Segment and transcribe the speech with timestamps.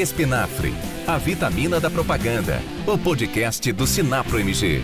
[0.00, 0.72] Espinafre,
[1.08, 2.60] a vitamina da propaganda.
[2.86, 4.80] O podcast do Sinapro MG.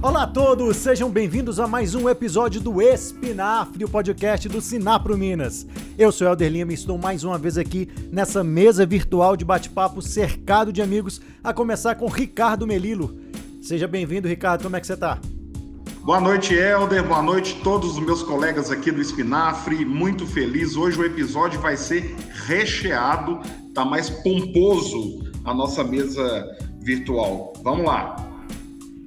[0.00, 5.18] Olá a todos, sejam bem-vindos a mais um episódio do Espinafre, o podcast do Sinapro
[5.18, 5.66] Minas.
[5.98, 10.00] Eu sou Helder Lima e estou mais uma vez aqui nessa mesa virtual de bate-papo
[10.00, 13.18] cercado de amigos, a começar com Ricardo Melilo.
[13.60, 15.18] Seja bem-vindo, Ricardo, como é que você está?
[16.04, 17.06] Boa noite, Helder.
[17.06, 19.84] Boa noite a todos os meus colegas aqui do Espinafre.
[19.84, 20.74] Muito feliz.
[20.74, 23.38] Hoje o episódio vai ser recheado,
[23.72, 27.52] tá mais pomposo a nossa mesa virtual.
[27.62, 28.16] Vamos lá.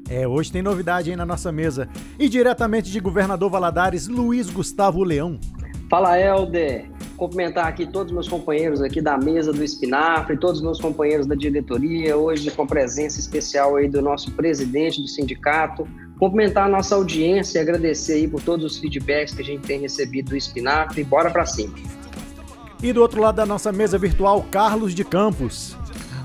[0.09, 1.89] É, hoje tem novidade aí na nossa mesa.
[2.17, 5.37] E diretamente de Governador Valadares, Luiz Gustavo Leão.
[5.89, 6.89] Fala, Helder.
[7.17, 11.27] Cumprimentar aqui todos os meus companheiros aqui da mesa do Espinafre, todos os meus companheiros
[11.27, 15.87] da diretoria, hoje com presença especial aí do nosso presidente do sindicato,
[16.19, 19.79] cumprimentar a nossa audiência e agradecer aí por todos os feedbacks que a gente tem
[19.79, 21.03] recebido do Espinafre.
[21.03, 21.75] Bora para cima.
[22.81, 25.75] E do outro lado da nossa mesa virtual, Carlos de Campos.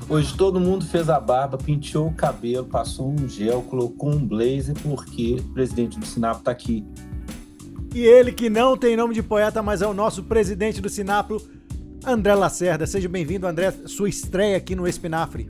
[0.08, 4.74] Hoje todo mundo fez a barba, penteou o cabelo, passou um gel, colocou um blazer,
[4.82, 6.84] porque o presidente do Sinapro está aqui.
[7.94, 11.40] E ele que não tem nome de poeta, mas é o nosso presidente do Sinapro,
[12.04, 12.86] André Lacerda.
[12.86, 15.46] Seja bem-vindo, André, sua estreia aqui no Espinafre.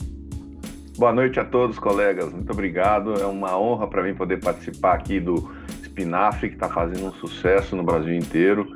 [1.01, 2.31] Boa noite a todos, colegas.
[2.31, 3.15] Muito obrigado.
[3.15, 7.75] É uma honra para mim poder participar aqui do Espinafre, que está fazendo um sucesso
[7.75, 8.67] no Brasil inteiro.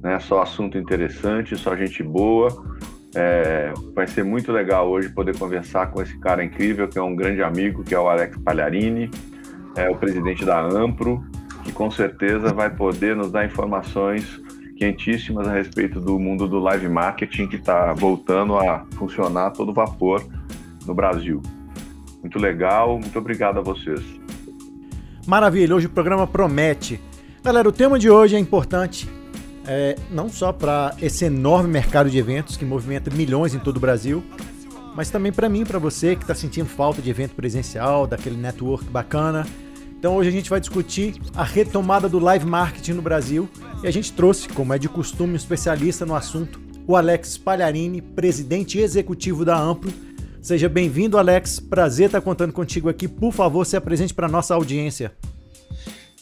[0.00, 0.16] Né?
[0.20, 2.50] Só assunto interessante, só gente boa.
[3.16, 7.16] É, vai ser muito legal hoje poder conversar com esse cara incrível, que é um
[7.16, 9.10] grande amigo, que é o Alex Palharini,
[9.74, 11.20] é o presidente da Ampro,
[11.64, 14.40] que com certeza vai poder nos dar informações
[14.76, 19.72] quentíssimas a respeito do mundo do live marketing que está voltando a funcionar a todo
[19.72, 20.24] vapor
[20.86, 21.42] no Brasil.
[22.22, 24.00] Muito legal, muito obrigado a vocês.
[25.26, 27.00] Maravilha, hoje o programa promete.
[27.42, 29.08] Galera, o tema de hoje é importante,
[29.66, 33.80] é, não só para esse enorme mercado de eventos que movimenta milhões em todo o
[33.80, 34.22] Brasil,
[34.94, 38.84] mas também para mim, para você que está sentindo falta de evento presencial, daquele network
[38.84, 39.46] bacana.
[39.98, 43.48] Então hoje a gente vai discutir a retomada do live marketing no Brasil
[43.82, 48.02] e a gente trouxe, como é de costume, um especialista no assunto, o Alex Palharini,
[48.02, 49.92] presidente executivo da Amplo,
[50.42, 51.60] Seja bem-vindo, Alex.
[51.60, 53.06] Prazer estar contando contigo aqui.
[53.06, 55.12] Por favor, se apresente para a nossa audiência.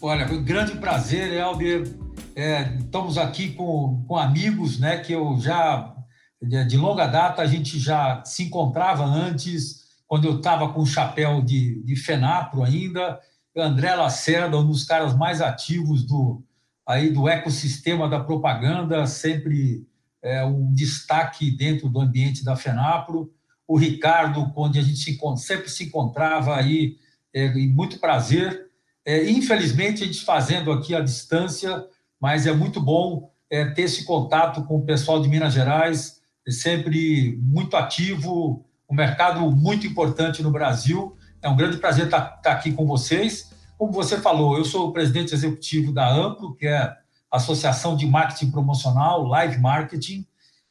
[0.02, 1.88] Olha, foi um grande prazer, Helder.
[2.36, 5.96] É, estamos aqui com, com amigos, né, que eu já,
[6.42, 11.40] de longa data, a gente já se encontrava antes, quando eu estava com o chapéu
[11.40, 13.18] de, de FENAPRO ainda.
[13.56, 16.42] André Lacerda, um dos caras mais ativos do,
[16.86, 19.86] aí do ecossistema da propaganda, sempre
[20.22, 23.32] é, um destaque dentro do ambiente da FENAPRO
[23.70, 26.96] o Ricardo, onde a gente se, sempre se encontrava aí,
[27.32, 28.66] é, e muito prazer.
[29.06, 31.86] É, infelizmente, a gente fazendo aqui à distância,
[32.20, 36.50] mas é muito bom é, ter esse contato com o pessoal de Minas Gerais, é
[36.50, 41.16] sempre muito ativo, um mercado muito importante no Brasil.
[41.40, 43.52] É um grande prazer estar, estar aqui com vocês.
[43.78, 46.92] Como você falou, eu sou o presidente executivo da Amplo, que é
[47.30, 50.26] Associação de Marketing Promocional, Live Marketing,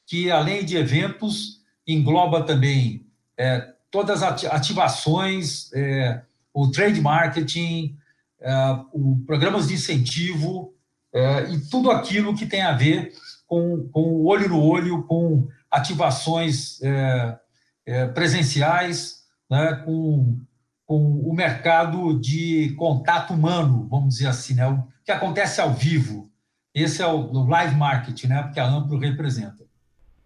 [0.05, 1.58] que além de eventos,
[1.93, 3.05] engloba também
[3.37, 6.21] é, todas as ativações, é,
[6.53, 7.97] o trade marketing,
[8.41, 8.53] é,
[8.93, 10.73] o programas de incentivo
[11.13, 13.13] é, e tudo aquilo que tem a ver
[13.47, 17.39] com, com o olho no olho, com ativações é,
[17.85, 20.39] é, presenciais, né, com,
[20.85, 26.29] com o mercado de contato humano, vamos dizer assim, né, o que acontece ao vivo.
[26.73, 29.58] Esse é o, o live marketing, né, a Amplo representa.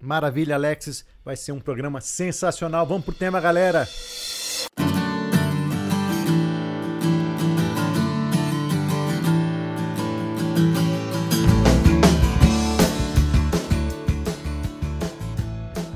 [0.03, 1.05] Maravilha, Alexis.
[1.23, 2.85] Vai ser um programa sensacional.
[2.85, 3.87] Vamos pro tema, galera.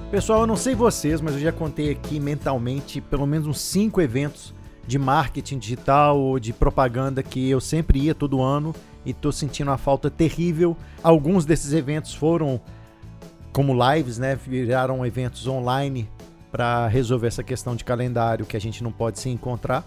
[0.09, 4.01] Pessoal, eu não sei vocês, mas eu já contei aqui mentalmente pelo menos uns cinco
[4.01, 4.55] eventos
[4.87, 8.73] de marketing digital ou de propaganda que eu sempre ia todo ano
[9.05, 10.77] e estou sentindo uma falta terrível.
[11.03, 12.61] Alguns desses eventos foram
[13.57, 16.07] como lives, né, viraram eventos online
[16.51, 19.83] para resolver essa questão de calendário que a gente não pode se encontrar.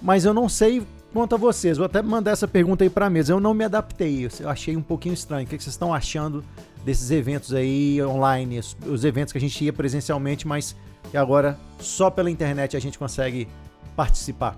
[0.00, 3.10] Mas eu não sei quanto a vocês, vou até mandar essa pergunta aí para a
[3.10, 3.32] mesa.
[3.32, 5.44] Eu não me adaptei, eu achei um pouquinho estranho.
[5.44, 6.44] O que vocês estão achando
[6.84, 10.76] desses eventos aí online, os eventos que a gente ia presencialmente, mas
[11.10, 13.48] que agora só pela internet a gente consegue
[13.96, 14.56] participar?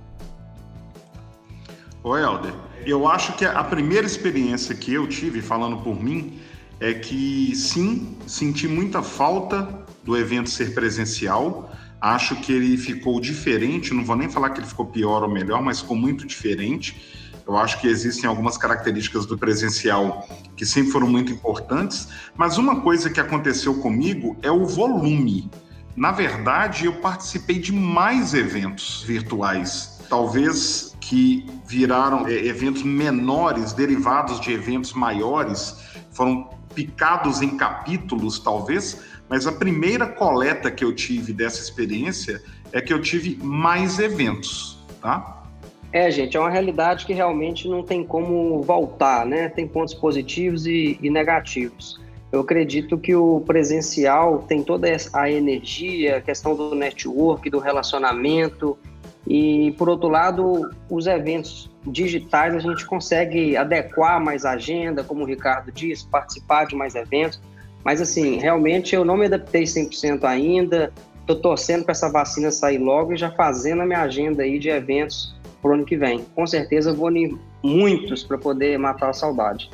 [2.04, 2.52] Oi, Helder.
[2.84, 6.38] Eu acho que a primeira experiência que eu tive, falando por mim,
[6.80, 11.70] é que sim, senti muita falta do evento ser presencial.
[12.00, 15.62] Acho que ele ficou diferente, não vou nem falar que ele ficou pior ou melhor,
[15.62, 17.20] mas ficou muito diferente.
[17.46, 22.80] Eu acho que existem algumas características do presencial que sempre foram muito importantes, mas uma
[22.80, 25.50] coisa que aconteceu comigo é o volume.
[25.94, 34.40] Na verdade, eu participei de mais eventos virtuais, talvez que viraram é, eventos menores, derivados
[34.40, 35.76] de eventos maiores,
[36.12, 42.80] foram picados em capítulos, talvez, mas a primeira coleta que eu tive dessa experiência é
[42.80, 45.44] que eu tive mais eventos, tá?
[45.92, 49.48] É, gente, é uma realidade que realmente não tem como voltar, né?
[49.48, 52.00] Tem pontos positivos e, e negativos.
[52.30, 58.78] Eu acredito que o presencial tem toda a energia, a questão do network, do relacionamento,
[59.26, 65.22] e por outro lado, os eventos digitais a gente consegue adequar mais a agenda, como
[65.22, 67.40] o Ricardo disse, participar de mais eventos.
[67.84, 70.92] Mas assim, realmente eu não me adaptei 100% ainda.
[71.20, 74.68] Estou torcendo para essa vacina sair logo e já fazendo a minha agenda aí de
[74.68, 76.24] eventos para o ano que vem.
[76.34, 79.70] Com certeza vou em muitos para poder matar a saudade.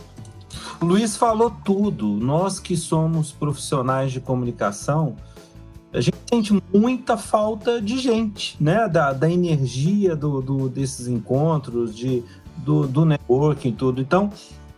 [0.81, 2.07] Luiz falou tudo.
[2.07, 5.17] Nós que somos profissionais de comunicação,
[5.97, 8.87] a gente sente muita falta de gente, né?
[8.87, 12.23] Da, da energia do, do, desses encontros, de,
[12.59, 14.03] do, do networking, tudo.
[14.03, 14.31] Então,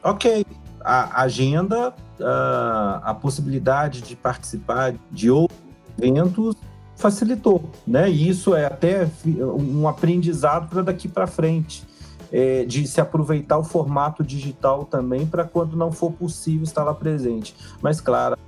[0.03, 0.47] ok,
[0.81, 5.59] a agenda, a, a possibilidade de participar de outros
[6.01, 6.55] eventos
[6.95, 8.09] facilitou, né?
[8.09, 11.83] E isso é até um aprendizado para daqui para frente,
[12.31, 16.95] é, de se aproveitar o formato digital também para quando não for possível estar lá
[16.95, 17.57] presente.
[17.83, 18.39] Mas claro,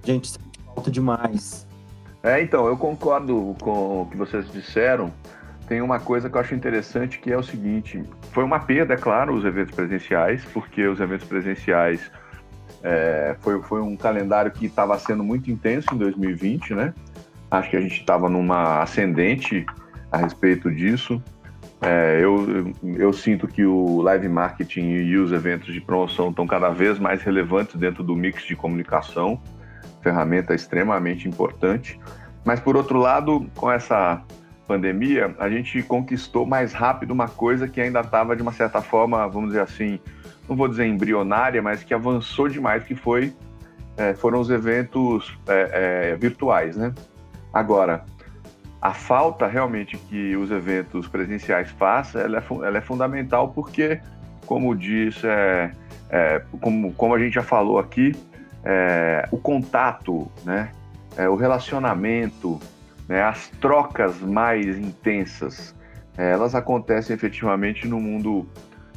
[0.00, 1.69] a gente sente falta demais.
[2.22, 5.12] É, então, eu concordo com o que vocês disseram.
[5.66, 8.02] Tem uma coisa que eu acho interessante que é o seguinte:
[8.32, 12.10] foi uma perda, é claro, os eventos presenciais, porque os eventos presenciais
[12.82, 16.94] é, foi, foi um calendário que estava sendo muito intenso em 2020, né?
[17.50, 19.64] Acho que a gente estava numa ascendente
[20.10, 21.22] a respeito disso.
[21.82, 26.68] É, eu, eu sinto que o live marketing e os eventos de promoção estão cada
[26.68, 29.40] vez mais relevantes dentro do mix de comunicação,
[30.02, 31.98] ferramenta extremamente importante.
[32.44, 34.22] Mas, por outro lado, com essa
[34.66, 39.26] pandemia, a gente conquistou mais rápido uma coisa que ainda estava, de uma certa forma,
[39.28, 39.98] vamos dizer assim,
[40.48, 43.34] não vou dizer embrionária, mas que avançou demais, que foi,
[43.96, 46.94] é, foram os eventos é, é virtuais, né?
[47.52, 48.04] Agora,
[48.80, 54.00] a falta realmente que os eventos presenciais façam, ela é, ela é fundamental porque,
[54.46, 55.72] como disse, é,
[56.08, 58.12] é, como, como a gente já falou aqui,
[58.64, 60.70] é, o contato, né,
[61.16, 62.60] é, o relacionamento,
[63.08, 65.74] né, as trocas mais intensas,
[66.16, 68.46] é, elas acontecem efetivamente no mundo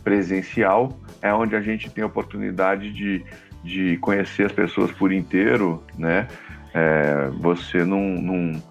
[0.04, 3.24] presencial, é onde a gente tem a oportunidade de,
[3.64, 6.28] de conhecer as pessoas por inteiro, né,
[6.74, 8.64] é, você não, não,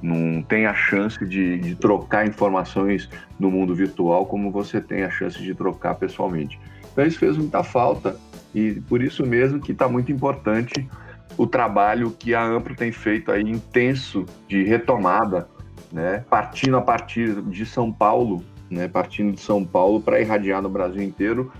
[0.00, 3.08] não tem a chance de, de trocar informações
[3.38, 6.58] no mundo virtual como você tem a chance de trocar pessoalmente.
[6.98, 8.16] Então isso fez muita falta
[8.52, 10.88] e por isso mesmo que está muito importante
[11.36, 15.48] o trabalho que a Amplo tem feito aí intenso de retomada,
[15.92, 20.68] né, partindo a partir de São Paulo, né, partindo de São Paulo para irradiar no
[20.68, 21.52] Brasil inteiro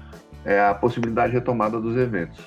[0.44, 2.40] é a possibilidade de retomada dos eventos.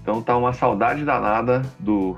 [0.00, 2.16] Então tá uma saudade danada do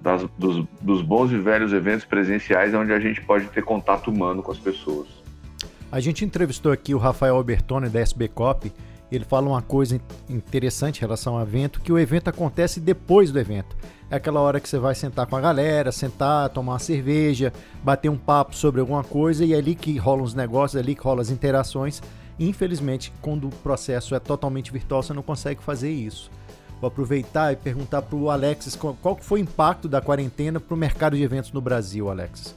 [0.00, 4.42] das, dos, dos bons e velhos eventos presenciais, onde a gente pode ter contato humano
[4.42, 5.06] com as pessoas.
[5.92, 8.72] A gente entrevistou aqui o Rafael Albertoni da SB Cop.
[9.10, 13.38] Ele fala uma coisa interessante em relação ao evento, que o evento acontece depois do
[13.38, 13.76] evento.
[14.10, 17.52] É aquela hora que você vai sentar com a galera, sentar, tomar uma cerveja,
[17.82, 20.94] bater um papo sobre alguma coisa e é ali que rolam os negócios, é ali
[20.94, 22.02] que rolam as interações.
[22.38, 26.30] Infelizmente, quando o processo é totalmente virtual, você não consegue fazer isso.
[26.80, 30.76] Vou aproveitar e perguntar para o Alexis qual, foi o impacto da quarentena para o
[30.76, 32.56] mercado de eventos no Brasil, Alexis.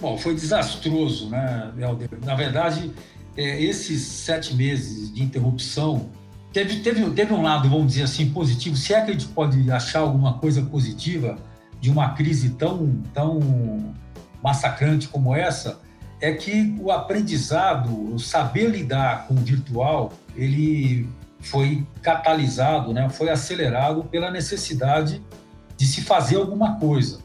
[0.00, 1.70] Bom, foi desastroso, né?
[2.24, 2.90] Na verdade,
[3.36, 6.08] é, esses sete meses de interrupção
[6.52, 8.76] teve, teve, teve um lado, vamos dizer assim, positivo.
[8.76, 11.38] Se é que a gente pode achar alguma coisa positiva
[11.80, 13.94] de uma crise tão, tão
[14.42, 15.80] massacrante como essa,
[16.20, 21.08] é que o aprendizado, o saber lidar com o virtual, ele
[21.40, 25.22] foi catalisado, né, foi acelerado pela necessidade
[25.76, 27.20] de se fazer alguma coisa.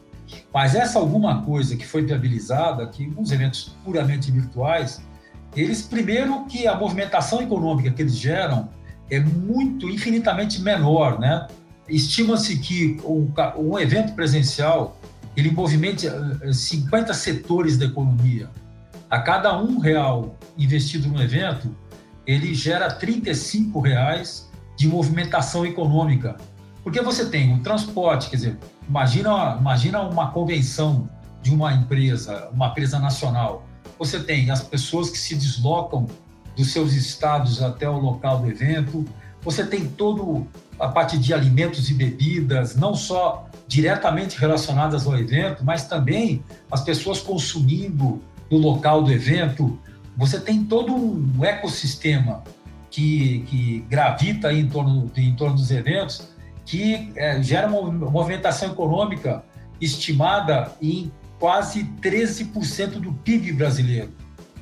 [0.52, 5.02] Mas essa alguma coisa que foi viabilizada, que os eventos puramente virtuais,
[5.56, 8.68] eles primeiro que a movimentação econômica que eles geram
[9.10, 11.46] é muito infinitamente menor, né?
[11.88, 13.00] Estima-se que
[13.56, 14.98] um evento presencial
[15.36, 16.08] ele movimente
[16.52, 18.50] 50 eh, setores da economia.
[19.08, 21.76] A cada um real investido no evento,
[22.26, 26.36] ele gera 35 reais de movimentação econômica.
[26.82, 28.58] Porque você tem o transporte, quer dizer,
[28.88, 31.08] imagina, imagina uma convenção
[31.42, 33.65] de uma empresa, uma empresa nacional.
[33.98, 36.06] Você tem as pessoas que se deslocam
[36.56, 39.04] dos seus estados até o local do evento.
[39.42, 40.46] Você tem todo
[40.78, 46.82] a parte de alimentos e bebidas, não só diretamente relacionadas ao evento, mas também as
[46.82, 49.78] pessoas consumindo no local do evento.
[50.16, 52.42] Você tem todo um ecossistema
[52.90, 56.28] que, que gravita em torno, em torno dos eventos,
[56.64, 59.44] que é, gera uma movimentação econômica
[59.80, 64.12] estimada em quase 13% do PIB brasileiro,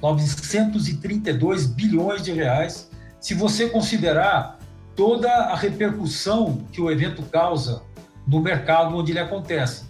[0.02, 2.90] 932 bilhões de reais.
[3.20, 4.58] Se você considerar
[4.96, 7.82] toda a repercussão que o evento causa
[8.26, 9.84] no mercado onde ele acontece.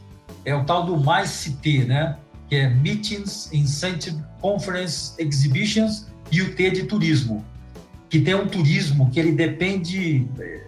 [0.45, 2.17] É o tal do mais CT, né?
[2.49, 7.45] Que é Meetings, Incentive, Conference, Exhibitions e o T de turismo,
[8.09, 10.67] que tem um turismo que ele depende é,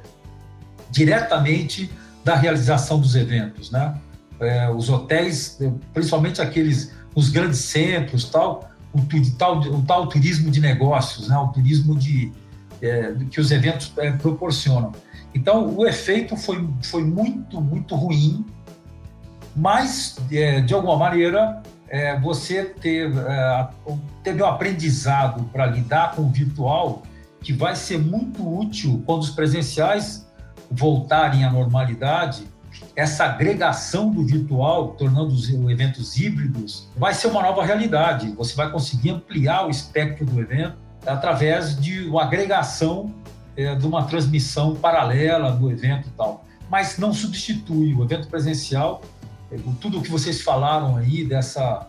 [0.91, 1.91] diretamente
[2.25, 3.99] da realização dos eventos, né?
[4.41, 5.59] É, os hotéis,
[5.95, 9.01] principalmente aqueles, os grandes centros, tal, o,
[9.39, 11.37] tal, o tal turismo de negócios, né?
[11.39, 12.33] O turismo de
[12.83, 14.93] é, que os eventos é, proporcionam.
[15.35, 18.45] Então, o efeito foi, foi muito, muito ruim,
[19.55, 23.69] mas, é, de alguma maneira, é, você teve, é,
[24.23, 27.03] teve um aprendizado para lidar com o virtual
[27.41, 30.27] que vai ser muito útil quando os presenciais
[30.71, 32.47] voltarem à normalidade.
[32.95, 38.33] Essa agregação do virtual, tornando os eventos híbridos, vai ser uma nova realidade.
[38.33, 43.15] Você vai conseguir ampliar o espectro do evento através de uma agregação
[43.57, 46.45] é, de uma transmissão paralela do evento e tal.
[46.71, 49.03] Mas não substitui o evento presencial,
[49.51, 51.87] é, tudo o que vocês falaram aí dessa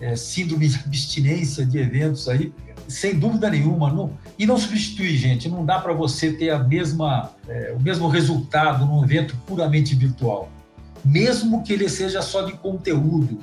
[0.00, 2.52] é, síndrome de abstinência de eventos aí,
[2.88, 7.30] sem dúvida nenhuma, não, e não substitui, gente, não dá para você ter a mesma,
[7.48, 10.48] é, o mesmo resultado num evento puramente virtual,
[11.04, 13.38] mesmo que ele seja só de conteúdo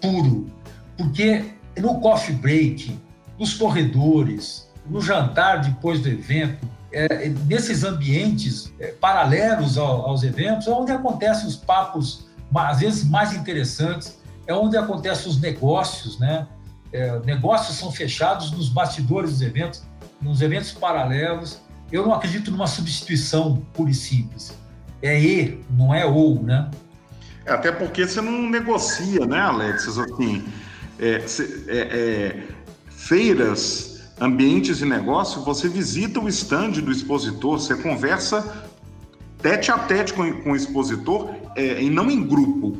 [0.00, 0.50] puro,
[0.96, 1.44] porque
[1.78, 2.98] no coffee break,
[3.38, 10.66] nos corredores, no jantar depois do evento, é, nesses ambientes é, paralelos ao, aos eventos,
[10.66, 16.46] é onde acontecem os papos, às vezes mais interessantes, é onde acontecem os negócios, né?
[16.92, 19.82] É, negócios são fechados nos bastidores dos eventos,
[20.20, 21.60] nos eventos paralelos.
[21.90, 24.56] Eu não acredito numa substituição pura e simples.
[25.00, 26.70] É e, não é ou, né?
[27.44, 29.98] É, até porque você não negocia, né, Alexis?
[29.98, 30.44] Assim,
[30.98, 31.24] é,
[31.68, 32.48] é, é
[32.90, 38.64] feiras ambientes de negócio, você visita o stand do expositor, você conversa
[39.42, 42.78] tete a tete com, com o expositor é, e não em grupo.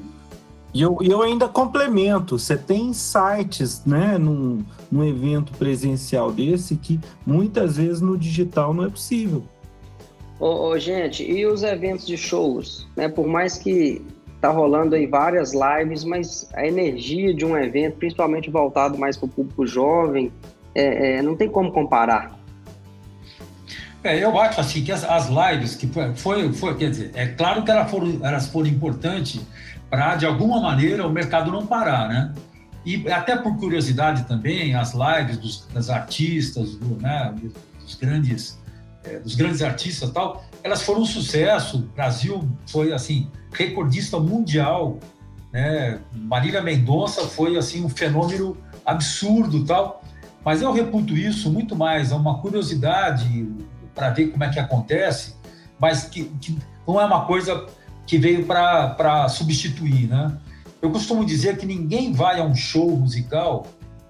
[0.75, 6.99] E eu, eu ainda complemento, você tem sites, né, num, num evento presencial desse que
[7.26, 9.45] muitas vezes no digital não é possível.
[10.41, 12.88] Ô, ô, gente, e os eventos de shows?
[12.97, 13.09] Né?
[13.09, 14.02] Por mais que
[14.41, 19.26] tá rolando aí várias lives, mas a energia de um evento, principalmente voltado mais para
[19.26, 20.33] o público jovem,
[20.75, 22.37] é, é, não tem como comparar.
[24.02, 27.62] É, eu acho assim que as, as lives que foi, foi, quer dizer, é claro
[27.62, 29.41] que elas foram, elas foram importantes
[29.92, 32.32] para de alguma maneira o mercado não parar, né?
[32.82, 37.34] E até por curiosidade também as lives dos, das artistas, do, né,
[37.78, 38.58] dos grandes,
[39.04, 41.76] é, dos grandes artistas tal, elas foram um sucesso.
[41.76, 44.99] O Brasil foi assim recordista mundial,
[45.52, 46.00] né?
[46.14, 48.56] Marília Mendonça foi assim um fenômeno
[48.87, 50.02] absurdo tal.
[50.42, 53.46] Mas eu reputo isso muito mais a uma curiosidade
[53.94, 55.37] para ver como é que acontece,
[55.78, 56.58] mas que, que
[56.88, 57.66] não é uma coisa
[58.06, 60.37] que veio para substituir, né?
[60.80, 63.66] Eu costumo dizer que ninguém vai a um show musical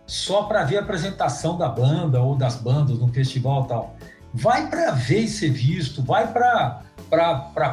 [0.07, 3.97] só para ver a apresentação da banda ou das bandas no festival tal.
[4.33, 6.83] Vai para ver e ser visto, vai para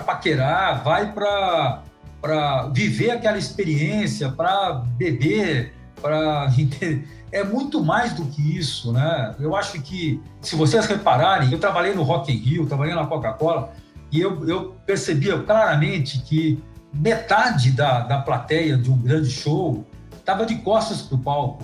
[0.06, 6.52] paquerar, vai para viver aquela experiência, para beber, para
[7.32, 9.36] é muito mais do que isso, né?
[9.40, 13.72] Eu acho que, se vocês repararem, eu trabalhei no Rock in Rio, trabalhei na Coca-Cola,
[14.12, 16.62] e eu, eu percebia claramente que
[16.94, 21.64] metade da, da plateia de um grande show estava de costas para o palco,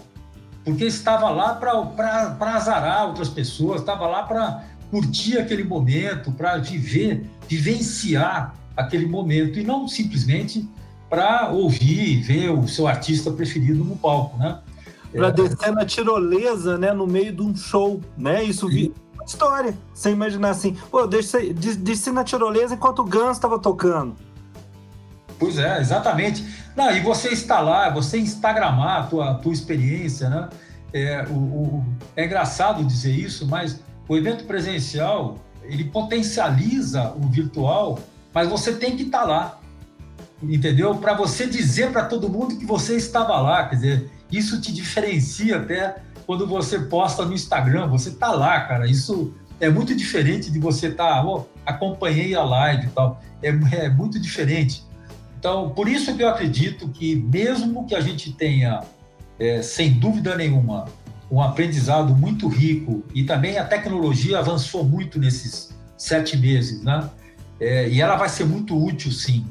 [0.63, 7.29] porque estava lá para azarar outras pessoas, estava lá para curtir aquele momento, para viver,
[7.47, 10.67] vivenciar aquele momento, e não simplesmente
[11.09, 14.59] para ouvir e ver o seu artista preferido no palco, né?
[15.15, 18.43] para descer na tirolesa, né, no meio de um show, né?
[18.43, 18.93] Isso vi
[19.25, 19.75] história.
[19.93, 24.15] Você imaginar assim, pô, desci, desci na tirolesa enquanto o Guns estava tocando.
[25.39, 26.45] Pois é, exatamente.
[26.75, 30.49] Não, e você está lá, você instagramar a tua, a tua experiência, né?
[30.93, 37.99] É, o, o, é engraçado dizer isso, mas o evento presencial, ele potencializa o virtual,
[38.33, 39.59] mas você tem que estar tá lá,
[40.41, 40.95] entendeu?
[40.95, 45.57] Para você dizer para todo mundo que você estava lá, quer dizer, isso te diferencia
[45.57, 48.87] até quando você posta no Instagram, você tá lá, cara.
[48.87, 53.21] Isso é muito diferente de você estar, tá, oh, acompanhei a live e tal.
[53.41, 54.83] É, é muito diferente.
[55.39, 58.81] Então, por isso que eu acredito que mesmo que a gente tenha,
[59.39, 60.85] é, sem dúvida nenhuma,
[61.29, 67.09] um aprendizado muito rico e também a tecnologia avançou muito nesses sete meses, né?
[67.59, 69.45] É, e ela vai ser muito útil, sim,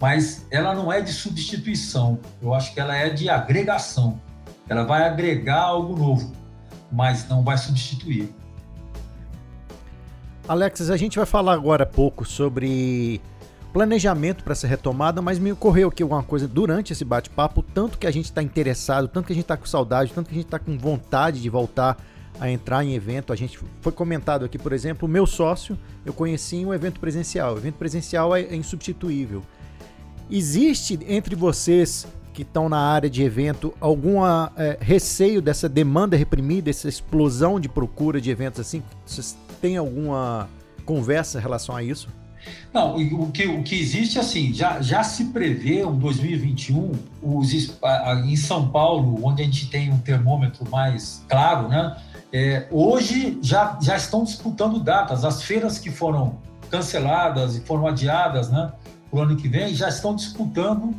[0.00, 2.18] mas ela não é de substituição.
[2.42, 4.20] Eu acho que ela é de agregação.
[4.68, 6.32] Ela vai agregar algo novo,
[6.90, 8.32] mas não vai substituir.
[10.48, 13.20] Alexis, a gente vai falar agora pouco sobre
[13.72, 18.06] planejamento para essa retomada, mas me ocorreu aqui alguma coisa durante esse bate-papo, tanto que
[18.06, 20.46] a gente está interessado, tanto que a gente está com saudade, tanto que a gente
[20.46, 21.98] está com vontade de voltar
[22.40, 23.32] a entrar em evento.
[23.32, 27.00] A gente foi comentado aqui, por exemplo, o meu sócio, eu conheci em um evento
[27.00, 27.54] presencial.
[27.54, 29.42] O evento presencial é, é insubstituível.
[30.30, 36.68] Existe entre vocês que estão na área de evento algum é, receio dessa demanda reprimida,
[36.68, 38.82] essa explosão de procura de eventos assim?
[39.06, 40.46] Vocês têm alguma
[40.84, 42.10] conversa em relação a isso?
[42.74, 47.52] Não, o que, o que existe, assim, já, já se prevê um 2021, os,
[48.26, 51.96] em São Paulo, onde a gente tem um termômetro mais claro, né?
[52.30, 55.24] É, hoje já, já estão disputando datas.
[55.24, 56.36] As feiras que foram
[56.70, 58.70] canceladas e foram adiadas né,
[59.10, 60.94] para o ano que vem já estão disputando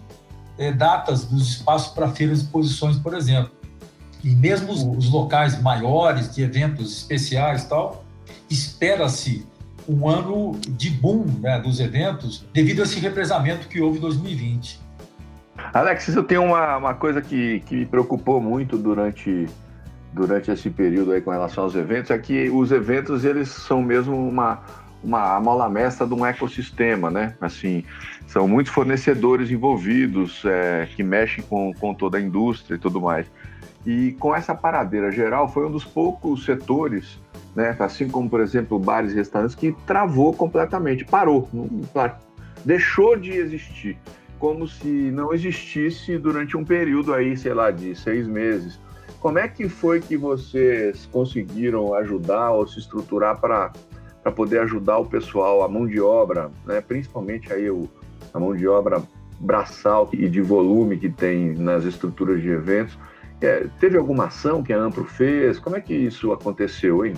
[0.58, 3.52] é, datas dos espaços para feiras e exposições, por exemplo.
[4.24, 8.04] E mesmo os, os locais maiores de eventos especiais tal,
[8.50, 9.46] espera-se
[9.88, 14.82] um ano de boom né, dos eventos devido a esse represamento que houve em 2020.
[15.74, 19.48] Alex, eu tenho uma, uma coisa que, que me preocupou muito durante,
[20.14, 24.16] durante esse período aí com relação aos eventos, é que os eventos eles são mesmo
[24.16, 24.62] uma,
[25.04, 27.36] uma mola mestra de um ecossistema, né?
[27.40, 27.84] Assim,
[28.26, 33.26] são muitos fornecedores envolvidos é, que mexem com, com toda a indústria e tudo mais.
[33.86, 37.20] E com essa paradeira geral, foi um dos poucos setores
[37.58, 37.76] né?
[37.80, 41.50] Assim como, por exemplo, bares e restaurantes que travou completamente, parou,
[42.64, 43.98] deixou de existir,
[44.38, 48.80] como se não existisse durante um período aí, sei lá, de seis meses.
[49.20, 53.74] Como é que foi que vocês conseguiram ajudar ou se estruturar para
[54.28, 56.82] para poder ajudar o pessoal, a mão de obra, né?
[56.82, 57.90] principalmente aí o,
[58.34, 59.02] a mão de obra
[59.40, 62.98] braçal e de volume que tem nas estruturas de eventos.
[63.40, 65.60] É, teve alguma ação que a Ampro fez?
[65.60, 67.14] Como é que isso aconteceu, hein?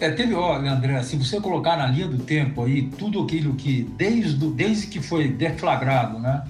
[0.00, 3.82] É, teve, olha, André, se você colocar na linha do tempo aí tudo aquilo que,
[3.98, 6.44] desde, desde que foi deflagrado né,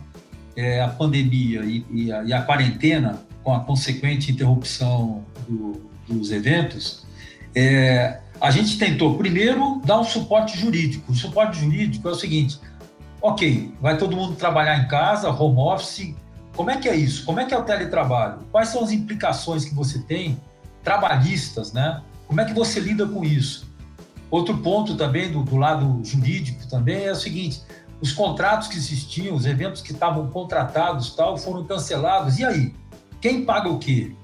[0.55, 6.31] é, a pandemia e, e, a, e, a, quarentena, com a consequente interrupção do, dos
[6.31, 7.05] eventos,
[7.53, 11.12] é, a gente tentou, primeiro, dar um suporte jurídico.
[11.12, 12.59] O suporte jurídico é o seguinte:
[13.20, 16.12] ok, vai todo mundo trabalhar em casa, home office.
[16.57, 17.24] Como é que é isso?
[17.24, 18.40] Como é que é o teletrabalho?
[18.50, 20.40] Quais são as implicações que você tem
[20.83, 22.02] trabalhistas, né?
[22.26, 23.70] Como é que você lida com isso?
[24.28, 27.62] Outro ponto também do, do lado jurídico também é o seguinte:
[28.00, 32.40] os contratos que existiam, os eventos que estavam contratados tal, foram cancelados.
[32.40, 32.74] E aí?
[33.20, 34.16] Quem paga o quê?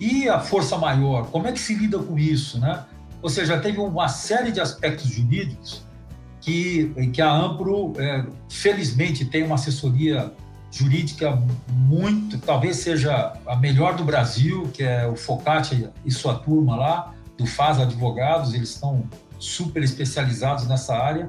[0.00, 1.26] E a força maior?
[1.26, 2.86] Como é que se lida com isso, né?
[3.26, 5.82] Ou seja, teve uma série de aspectos jurídicos
[6.40, 10.32] que, que a Ampro, é, felizmente, tem uma assessoria
[10.70, 11.36] jurídica
[11.72, 17.14] muito, talvez seja a melhor do Brasil, que é o Focati e sua turma lá,
[17.36, 19.02] do FAS Advogados, eles estão
[19.40, 21.28] super especializados nessa área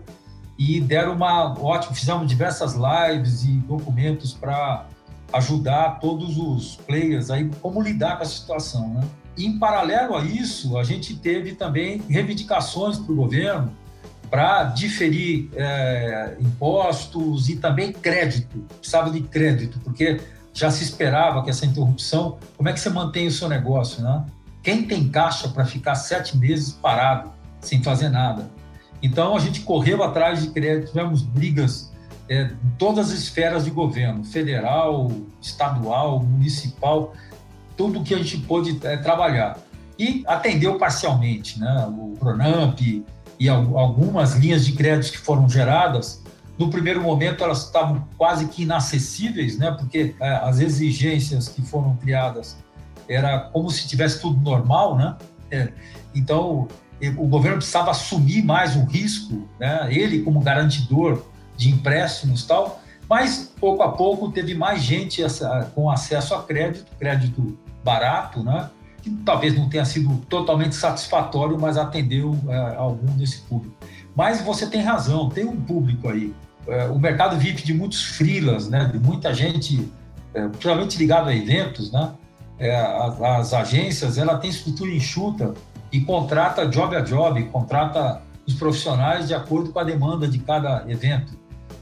[0.55, 4.85] e deram uma ótima, fizemos diversas lives e documentos para
[5.33, 9.01] ajudar todos os players aí como lidar com a situação, né?
[9.37, 13.71] Em paralelo a isso, a gente teve também reivindicações para o governo
[14.29, 20.19] para diferir é, impostos e também crédito, precisava de crédito, porque
[20.53, 24.25] já se esperava que essa interrupção, como é que você mantém o seu negócio, né?
[24.63, 28.49] Quem tem caixa para ficar sete meses parado, sem fazer nada?
[29.01, 31.93] Então, a gente correu atrás de crédito, tivemos brigas
[32.27, 37.13] é, em todas as esferas de governo, federal, estadual, municipal,
[37.77, 39.57] tudo que a gente pôde é, trabalhar.
[39.97, 41.87] E atendeu parcialmente, né?
[41.87, 46.23] O Pronamp e algumas linhas de crédito que foram geradas,
[46.57, 49.71] no primeiro momento elas estavam quase que inacessíveis, né?
[49.71, 52.57] Porque é, as exigências que foram criadas
[53.07, 55.15] era como se tivesse tudo normal, né?
[55.49, 55.69] É,
[56.13, 56.67] então,
[57.17, 59.87] o governo precisava assumir mais o risco, né?
[59.91, 61.23] Ele como garantidor
[61.55, 66.91] de empréstimos tal, mas pouco a pouco teve mais gente essa, com acesso a crédito,
[66.97, 67.57] crédito
[67.87, 68.69] barato, né?
[69.01, 73.75] Que talvez não tenha sido totalmente satisfatório, mas atendeu é, algum desse público.
[74.15, 76.35] Mas você tem razão, tem um público aí.
[76.67, 78.85] É, o mercado vive de muitos frilas, né?
[78.85, 79.89] De muita gente,
[80.33, 82.11] é, principalmente ligado a eventos, né?
[82.59, 85.53] é, as, as, agências, ela tem estrutura enxuta
[85.91, 90.83] e contrata job a job, contrata os profissionais de acordo com a demanda de cada
[90.87, 91.37] evento.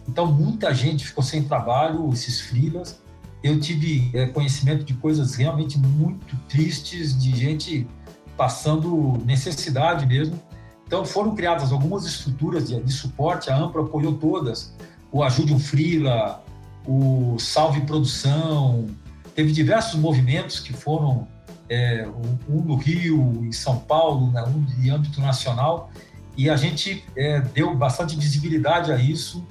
[0.07, 3.01] Então, muita gente ficou sem trabalho, esses frilas.
[3.45, 7.87] Eu tive é, conhecimento de coisas realmente muito tristes, de gente
[8.35, 10.41] passando necessidade mesmo.
[10.87, 14.73] Então, foram criadas algumas estruturas de, de suporte, a AMPRA apoiou todas,
[15.11, 16.43] o Ajude um Frila,
[16.87, 18.87] o Salve Produção,
[19.35, 21.27] teve diversos movimentos que foram,
[21.69, 22.07] é,
[22.49, 25.91] um no Rio, em São Paulo, né, um de âmbito nacional,
[26.35, 29.45] e a gente é, deu bastante visibilidade a isso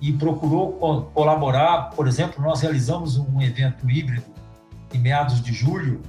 [0.00, 1.90] e procurou co colaborar.
[1.90, 4.26] Por exemplo, nós realizamos um evento híbrido
[4.92, 6.00] em meados de julho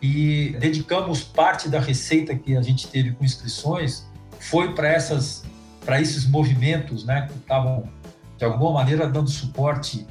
[0.00, 4.06] e dedicamos parte da receita que a gente teve com inscrições
[4.40, 5.44] foi para essas
[5.84, 7.88] para esses movimentos, né, que estavam
[8.38, 10.06] de alguma maneira dando suporte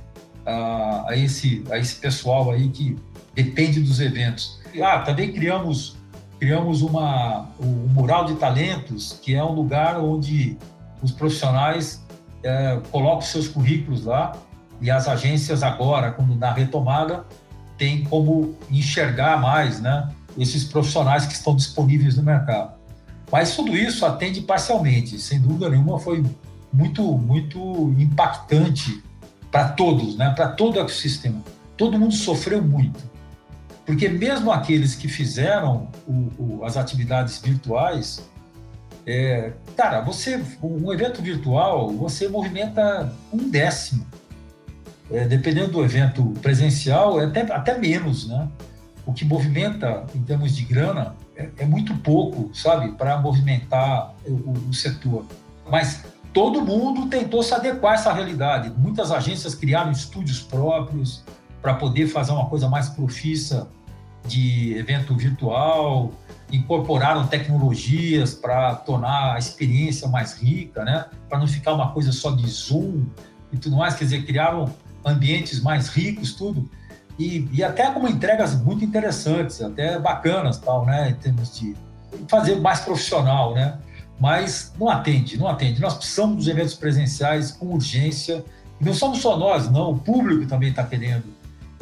[0.45, 2.97] a, a, esse a esse pessoal aí que
[3.33, 4.59] depende dos eventos.
[4.81, 5.97] Ah, também criamos
[6.39, 10.57] criamos uma o mural de talentos, que é um lugar onde
[11.01, 12.03] os profissionais
[12.43, 14.33] é, colocam seus currículos lá
[14.79, 17.25] e as agências agora, quando na retomada,
[17.77, 22.73] tem como enxergar mais, né, esses profissionais que estão disponíveis no mercado.
[23.31, 26.23] Mas tudo isso atende parcialmente, sem dúvida nenhuma foi
[26.73, 29.03] muito muito impactante
[29.51, 31.41] para todos, né, para todo o ecossistema.
[31.77, 32.99] Todo mundo sofreu muito,
[33.85, 38.21] porque mesmo aqueles que fizeram o, o, as atividades virtuais
[39.05, 44.05] é, cara, você um evento virtual você movimenta um décimo.
[45.09, 48.47] É, dependendo do evento presencial, é até, até menos, né?
[49.05, 54.69] O que movimenta em termos de grana é, é muito pouco, sabe, para movimentar o,
[54.69, 55.25] o, setor.
[55.69, 58.71] Mas todo mundo tentou se adequar a essa realidade.
[58.77, 61.25] Muitas agências criaram estúdios próprios
[61.61, 63.67] para poder fazer uma coisa mais profissa
[64.25, 66.11] de evento virtual,
[66.51, 71.05] incorporaram tecnologias para tornar a experiência mais rica, né?
[71.29, 73.05] Para não ficar uma coisa só de Zoom
[73.51, 74.71] e tudo mais, quer dizer, criaram
[75.05, 76.69] ambientes mais ricos, tudo.
[77.17, 81.09] E, e até com entregas muito interessantes, até bacanas, tal, né?
[81.09, 81.75] Em termos de
[82.27, 83.77] fazer mais profissional, né?
[84.19, 85.81] Mas não atende, não atende.
[85.81, 88.43] Nós precisamos dos eventos presenciais com urgência.
[88.79, 89.91] E não somos só nós, não.
[89.91, 91.23] O público também está querendo.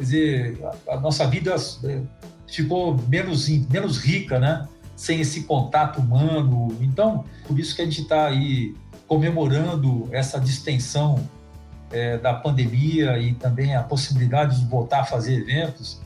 [0.00, 0.58] Quer dizer,
[0.88, 2.00] a, a nossa vida é,
[2.46, 4.66] ficou menos, menos rica, né?
[4.96, 6.74] Sem esse contato humano.
[6.80, 8.74] Então, por isso que a gente está aí
[9.06, 11.28] comemorando essa distensão
[11.92, 16.00] é, da pandemia e também a possibilidade de voltar a fazer eventos,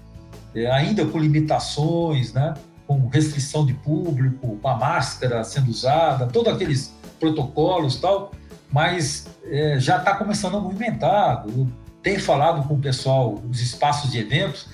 [0.57, 2.55] é, ainda com limitações, né?
[2.89, 8.33] Com restrição de público, com a máscara sendo usada, todos aqueles protocolos tal,
[8.73, 11.45] mas é, já está começando a movimentar.
[11.47, 11.69] Eu
[12.05, 14.69] tenho falado com o pessoal, os espaços de eventos,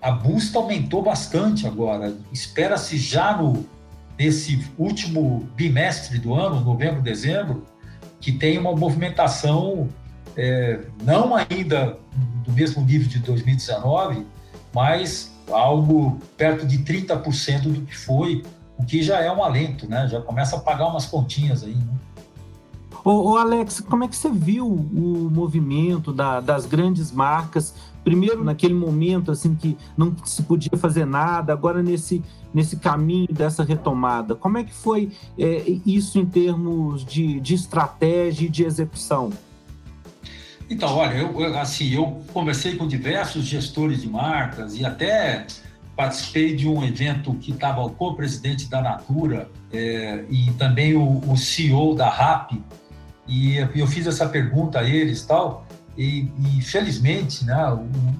[0.00, 2.16] a busca aumentou bastante agora.
[2.32, 3.64] Espera-se já no
[4.18, 7.66] nesse último bimestre do ano, novembro, dezembro,
[8.20, 9.88] que tenha uma movimentação
[10.36, 11.98] é, não ainda
[12.44, 14.24] do mesmo nível de 2019,
[14.72, 18.44] mas algo perto de 30% do que foi,
[18.78, 20.06] o que já é um alento, né?
[20.08, 21.94] Já começa a pagar umas continhas aí, né?
[23.02, 27.74] Ô, Alex, como é que você viu o movimento da, das grandes marcas?
[28.02, 33.64] Primeiro, naquele momento assim que não se podia fazer nada, agora nesse, nesse caminho dessa
[33.64, 34.34] retomada.
[34.34, 39.32] Como é que foi é, isso em termos de, de estratégia e de execução?
[40.68, 45.46] Então, olha, eu, assim, eu conversei com diversos gestores de marcas e até
[45.96, 51.36] participei de um evento que estava o co-presidente da Natura é, e também o, o
[51.36, 52.52] CEO da RAP,
[53.26, 57.56] e eu fiz essa pergunta a eles tal, e, e felizmente, né,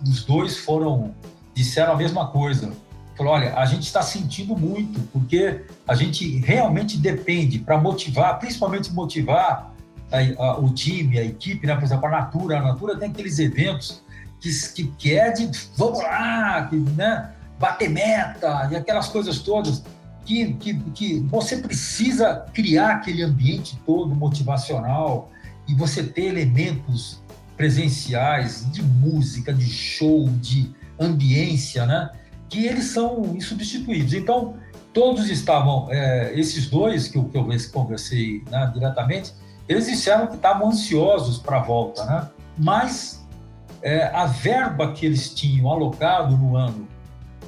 [0.02, 1.14] os dois foram
[1.54, 2.72] disseram a mesma coisa.
[3.16, 8.92] Falou, olha, a gente está sentindo muito, porque a gente realmente depende para motivar, principalmente
[8.92, 9.72] motivar
[10.10, 11.76] a, a, o time, a equipe, né?
[11.76, 12.58] Por exemplo, a Natura.
[12.58, 14.02] A Natura tem aqueles eventos
[14.40, 17.30] que, que, que é de vamos lá, que, né?
[17.58, 19.82] bater meta e aquelas coisas todas
[20.24, 25.30] que, que, que você precisa criar aquele ambiente todo motivacional
[25.68, 27.22] e você ter elementos
[27.56, 32.10] presenciais de música, de show, de ambiência, né?
[32.48, 34.12] Que eles são insubstituíveis.
[34.12, 34.54] Então,
[34.92, 39.32] todos estavam, é, esses dois que eu, que eu conversei né, diretamente,
[39.68, 42.28] eles disseram que estavam ansiosos para a volta, né?
[42.58, 43.24] Mas
[43.82, 46.88] é, a verba que eles tinham alocado no ano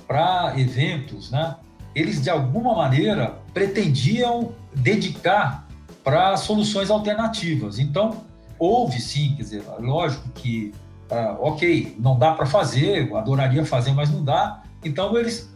[0.07, 1.57] para eventos, né?
[1.97, 5.67] Eles de alguma maneira pretendiam dedicar
[6.05, 7.79] para soluções alternativas.
[7.79, 8.23] Então,
[8.59, 10.75] houve sim, quer dizer, lógico que,
[11.11, 15.51] uh, ok, não dá para fazer, eu adoraria fazer, mas não dá, Então, eles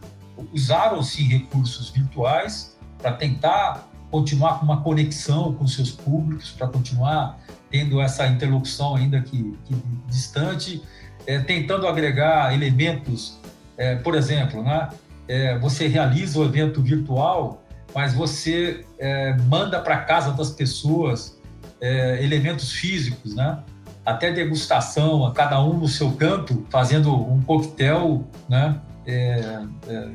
[0.51, 8.01] usaram-se recursos virtuais para tentar continuar com uma conexão com seus públicos, para continuar tendo
[8.01, 9.75] essa interlocução ainda que, que
[10.07, 10.81] distante,
[11.27, 13.39] é, tentando agregar elementos,
[13.77, 14.89] é, por exemplo, né,
[15.27, 21.39] é, você realiza o evento virtual, mas você é, manda para casa das pessoas
[21.79, 23.59] é, elementos físicos, né?
[24.05, 28.79] até degustação, a cada um no seu canto, fazendo um coquetel né?
[29.05, 29.61] É,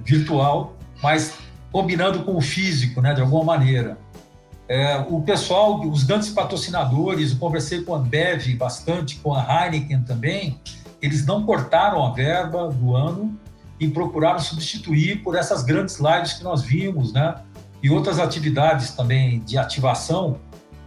[0.04, 1.34] virtual, mas
[1.72, 3.12] combinando com o físico, né?
[3.12, 3.98] de alguma maneira.
[4.68, 10.02] É, o pessoal, os grandes patrocinadores, eu conversei com a Ambev bastante, com a Heineken
[10.02, 10.60] também,
[11.00, 13.38] eles não cortaram a verba do ano
[13.78, 17.34] e procuraram substituir por essas grandes lives que nós vimos, né?
[17.82, 20.40] E outras atividades também de ativação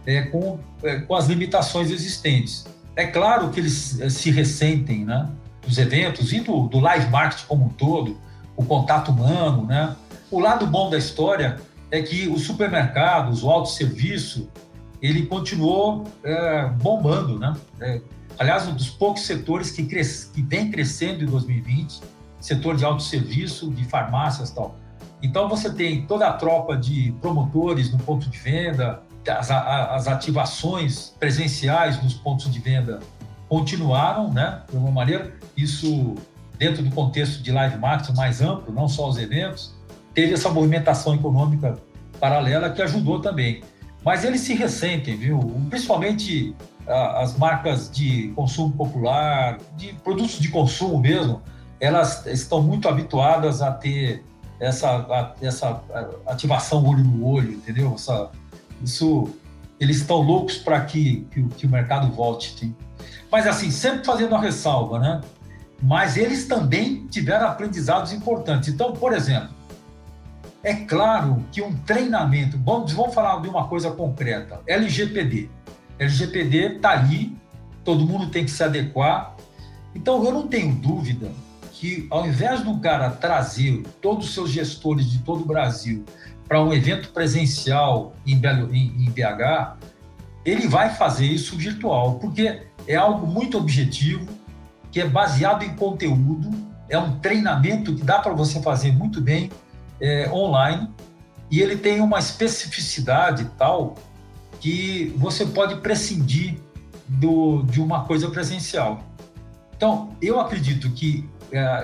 [0.04, 2.66] é, com, é, com as limitações existentes.
[2.96, 5.28] É claro que eles é, se ressentem, né?
[5.66, 8.18] Dos eventos e do, do live marketing como um todo,
[8.56, 9.94] o contato humano, né?
[10.30, 14.48] O lado bom da história é que os supermercados, o autosserviço,
[15.02, 17.54] ele continuou é, bombando, né?
[17.80, 18.00] É,
[18.38, 20.30] aliás, um dos poucos setores que, cres...
[20.32, 22.00] que vem crescendo em 2020,
[22.40, 24.74] setor de autosserviço, de farmácias tal.
[25.22, 31.14] Então, você tem toda a tropa de promotores no ponto de venda, as, as ativações
[31.18, 33.00] presenciais nos pontos de venda
[33.48, 34.62] continuaram, né?
[34.70, 36.14] De alguma maneira, isso
[36.56, 39.74] dentro do contexto de live marketing mais amplo, não só os eventos,
[40.14, 41.78] teve essa movimentação econômica
[42.18, 43.62] paralela que ajudou também.
[44.04, 45.38] Mas eles se ressentem, viu?
[45.68, 46.54] Principalmente
[46.86, 51.42] as marcas de consumo popular, de produtos de consumo mesmo,
[51.80, 54.22] elas estão muito habituadas a ter
[54.60, 55.82] essa, a, essa
[56.26, 57.94] ativação olho no olho, entendeu?
[57.94, 58.30] Essa,
[58.82, 59.30] isso,
[59.80, 62.54] eles estão loucos para que, que, que, o mercado volte.
[62.58, 62.76] Sim.
[63.32, 65.20] Mas assim, sempre fazendo a ressalva, né?
[65.82, 68.68] Mas eles também tiveram aprendizados importantes.
[68.68, 69.54] Então, por exemplo,
[70.62, 75.48] é claro que um treinamento, vamos, vamos falar de uma coisa concreta, LGPD.
[75.98, 77.34] LGPD está ali,
[77.82, 79.34] todo mundo tem que se adequar.
[79.94, 81.30] Então, eu não tenho dúvida
[81.80, 86.04] que, ao invés do cara trazer todos os seus gestores de todo o Brasil
[86.46, 89.78] para um evento presencial em, Belo, em, em BH,
[90.44, 94.28] ele vai fazer isso virtual, porque é algo muito objetivo,
[94.92, 96.50] que é baseado em conteúdo,
[96.86, 99.50] é um treinamento que dá para você fazer muito bem
[99.98, 100.86] é, online
[101.50, 103.94] e ele tem uma especificidade tal
[104.60, 106.58] que você pode prescindir
[107.08, 109.02] do, de uma coisa presencial.
[109.74, 111.26] Então, eu acredito que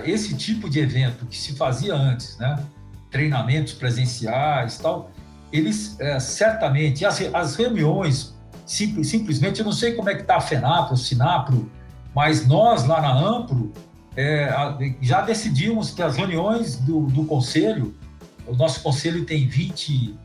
[0.05, 2.63] esse tipo de evento que se fazia antes, né,
[3.11, 5.11] treinamentos presenciais tal,
[5.51, 10.37] eles é, certamente, as, as reuniões, sim, simplesmente, eu não sei como é que está
[10.37, 11.71] a FENAPRO, o SINAPRO,
[12.13, 13.71] mas nós lá na AMPRO
[14.15, 14.49] é,
[15.01, 17.95] já decidimos que as reuniões do, do conselho
[18.47, 20.15] o nosso conselho tem 20,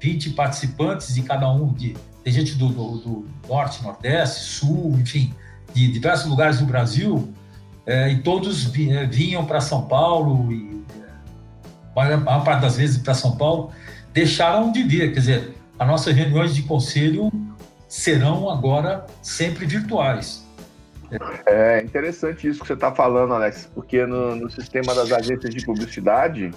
[0.00, 5.34] 20 participantes e cada um de tem gente do, do, do norte, nordeste, sul, enfim,
[5.74, 7.34] de diversos lugares do Brasil,
[7.86, 10.82] é, e todos é, vinham para São Paulo e
[11.96, 13.70] é, a maior parte das vezes para São Paulo
[14.12, 17.30] deixaram de vir, quer dizer, as nossas reuniões de conselho
[17.88, 20.44] serão agora sempre virtuais.
[21.46, 25.64] É interessante isso que você está falando, Alex, porque no, no sistema das agências de
[25.64, 26.50] publicidade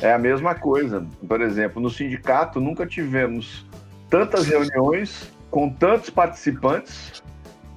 [0.00, 1.06] é a mesma coisa.
[1.26, 3.64] Por exemplo, no sindicato nunca tivemos
[4.10, 7.22] tantas reuniões com tantos participantes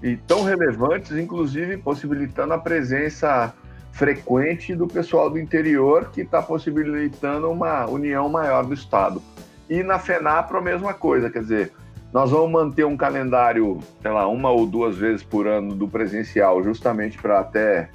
[0.02, 3.54] e tão relevantes, inclusive possibilitando a presença
[3.92, 9.22] frequente do pessoal do interior, que está possibilitando uma união maior do Estado.
[9.70, 11.74] E na FENAPRO a mesma coisa, quer dizer,
[12.14, 16.64] nós vamos manter um calendário, sei lá, uma ou duas vezes por ano do presencial,
[16.64, 17.90] justamente para até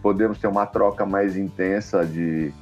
[0.00, 2.52] podermos ter uma troca mais intensa de,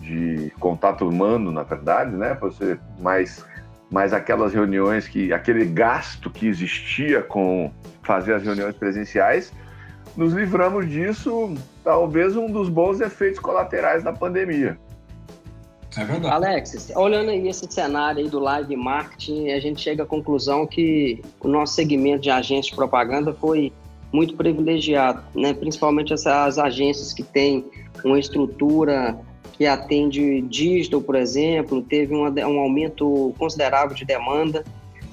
[0.00, 2.36] de contato humano, na verdade, né?
[2.40, 3.44] Você mais
[3.94, 7.70] mais aquelas reuniões que aquele gasto que existia com
[8.02, 9.52] fazer as reuniões presenciais,
[10.16, 11.54] nos livramos disso,
[11.84, 14.76] talvez um dos bons efeitos colaterais da pandemia.
[15.96, 16.34] É verdade.
[16.34, 21.22] Alex, olhando aí esse cenário aí do live marketing, a gente chega à conclusão que
[21.38, 23.72] o nosso segmento de agência de propaganda foi
[24.12, 25.54] muito privilegiado, né?
[25.54, 27.64] Principalmente essas agências que têm
[28.04, 29.16] uma estrutura
[29.56, 34.64] que atende digital, por exemplo, teve um, um aumento considerável de demanda.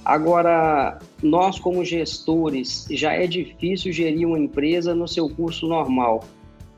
[0.04, 6.24] Agora, nós como gestores, já é difícil gerir uma empresa no seu curso normal.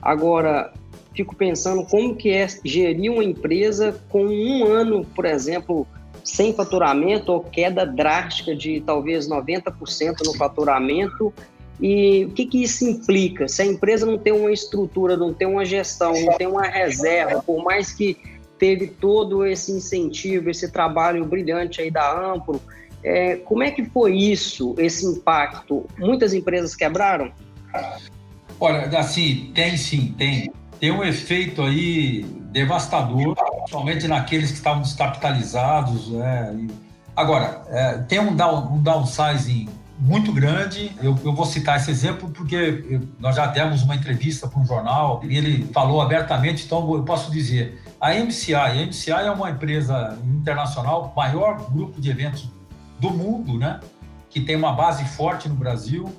[0.02, 0.74] Agora,
[1.16, 5.88] fico pensando como que é gerir uma empresa com um ano, por exemplo,
[6.24, 11.34] sem faturamento ou queda drástica de talvez 90% no faturamento
[11.86, 13.46] E o que, que isso implica?
[13.50, 17.44] Se a empresa não tem uma estrutura, não tem uma gestão, não tem uma reserva,
[17.44, 18.18] por mais que
[18.58, 22.62] teve todo esse incentivo, esse trabalho brilhante aí da Ampro,
[23.04, 25.86] é, como é que foi isso, esse impacto?
[26.00, 27.34] Muitas empresas quebraram?
[28.62, 30.54] Olha, assim, tem sim, tem.
[30.80, 33.36] Tem um efeito aí devastador,
[33.70, 36.10] somente naqueles que estavam descapitalizados.
[36.12, 36.68] Né?
[37.14, 39.68] Agora, é, tem um, down, um downsizing
[40.04, 40.92] muito grande.
[41.02, 45.22] Eu, eu, vou citar esse exemplo porque nós já demos uma entrevista para um jornal
[45.24, 50.20] e ele falou abertamente, então eu posso dizer, a MCI, a MCI é uma empresa
[50.26, 52.50] internacional, maior grupo de eventos
[53.00, 53.80] do mundo, né?
[54.30, 56.14] Que tem uma base forte no Brasil.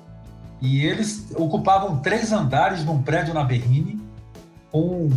[0.59, 4.01] E eles ocupavam três andares num prédio na Berrine,
[4.71, 5.09] com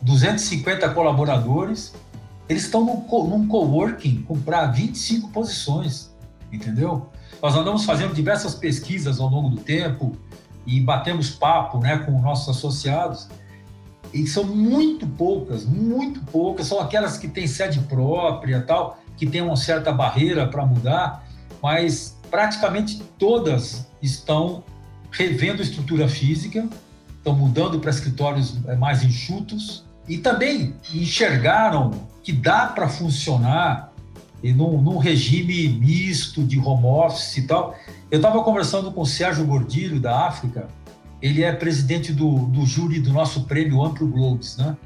[0.00, 1.92] 250 colaboradores.
[2.48, 6.14] Eles estão num, coworking para 25 posições,
[6.52, 7.10] entendeu?
[7.42, 10.16] Nós andamos fazendo diversas pesquisas ao longo do tempo
[10.66, 13.28] e batemos papo né, com nossos associados.
[14.12, 19.40] E são muito poucas, muito poucas, são aquelas que têm sede própria tal, que tem
[19.40, 21.24] uma certa barreira para mudar,
[21.62, 24.64] mas praticamente todas estão
[25.10, 26.68] revendo estrutura física,
[27.16, 31.90] estão mudando para escritórios é, mais enxutos e também enxergaram
[32.22, 33.89] que dá para funcionar
[34.42, 37.74] num, num, regime misto de home office e tal.
[38.10, 40.68] Eu estava conversando com o Sérgio Gordilho, da África,
[41.20, 44.76] ele é presidente do, do júri do nosso prêmio Amplo Globes, né?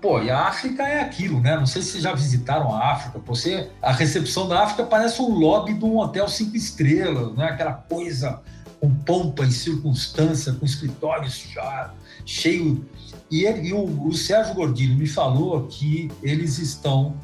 [0.00, 1.56] Pô, e a África é aquilo, né?
[1.56, 3.18] Não sei se vocês já visitaram a África.
[3.26, 7.46] Você, a recepção da África parece um lobby de um hotel cinco estrelas, né?
[7.46, 8.40] Aquela coisa
[8.80, 11.92] com pompa e circunstância, com escritórios já
[12.24, 12.86] cheio.
[13.28, 17.16] E, ele, e o, o, Sérgio Gordilho me falou que eles estão,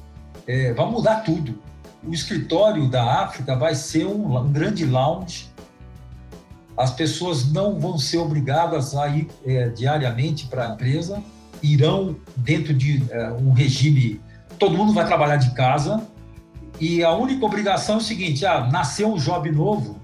[0.47, 1.59] é, vai mudar tudo.
[2.07, 5.51] O escritório da África vai ser um, um grande lounge.
[6.77, 11.23] As pessoas não vão ser obrigadas a ir é, diariamente para a empresa
[11.65, 14.21] irão dentro de uh, um regime,
[14.59, 16.07] todo mundo vai trabalhar de casa
[16.81, 20.01] e a única obrigação é o seguinte, ah, nasceu um job novo,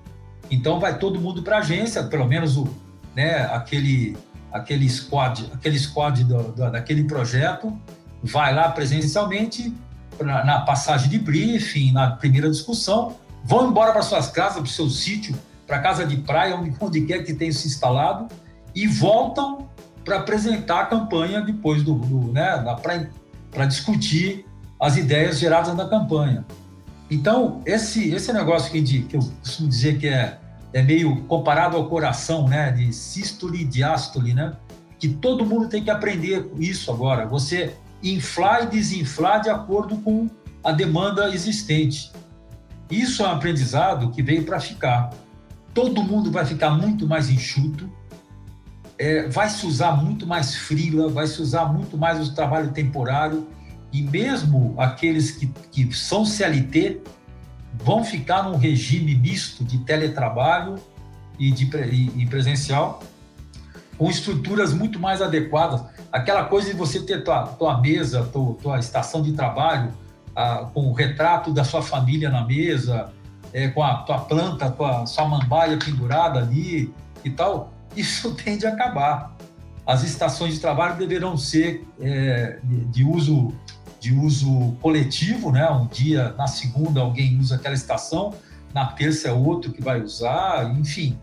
[0.51, 2.69] então vai todo mundo para a agência, pelo menos o,
[3.15, 4.17] né, aquele,
[4.53, 7.77] aquele squad, aquele squad do, do, daquele projeto,
[8.23, 9.75] vai lá presencialmente
[10.21, 14.69] pra, na passagem de briefing, na primeira discussão, vão embora para suas casas, para o
[14.69, 15.35] seu sítio,
[15.67, 18.29] para casa de praia, onde, onde quer que tenha se instalado,
[18.75, 19.67] e voltam
[20.05, 22.63] para apresentar a campanha depois do, do né,
[23.51, 24.45] para discutir
[24.79, 26.45] as ideias geradas na campanha.
[27.11, 30.39] Então, esse, esse negócio que, de, que eu costumo dizer que é,
[30.73, 34.53] é meio comparado ao coração, né, de sístole e diástole, né,
[34.99, 37.27] que todo mundo tem que aprender isso agora.
[37.27, 40.29] Você inflar e desinflar de acordo com
[40.63, 42.13] a demanda existente.
[42.91, 45.11] Isso é um aprendizado que veio para ficar.
[45.73, 47.91] Todo mundo vai ficar muito mais enxuto,
[48.99, 53.47] é, vai se usar muito mais frila, vai se usar muito mais o trabalho temporário
[53.93, 57.01] e mesmo aqueles que, que são CLT
[57.83, 60.77] vão ficar num regime misto de teletrabalho
[61.39, 63.03] e, de, e, e presencial
[64.01, 65.83] com estruturas muito mais adequadas.
[66.11, 69.93] Aquela coisa de você ter tua, tua mesa, tua, tua estação de trabalho,
[70.35, 73.13] a, com o retrato da sua família na mesa,
[73.53, 76.91] é, com a tua planta, tua sua mambaia pendurada ali
[77.23, 79.37] e tal isso tende a acabar.
[79.87, 83.53] As estações de trabalho deverão ser é, de, uso
[83.99, 85.69] de uso coletivo, né?
[85.71, 88.33] Um dia, na segunda, alguém usa aquela estação,
[88.73, 91.19] na terça é outro que vai usar, enfim.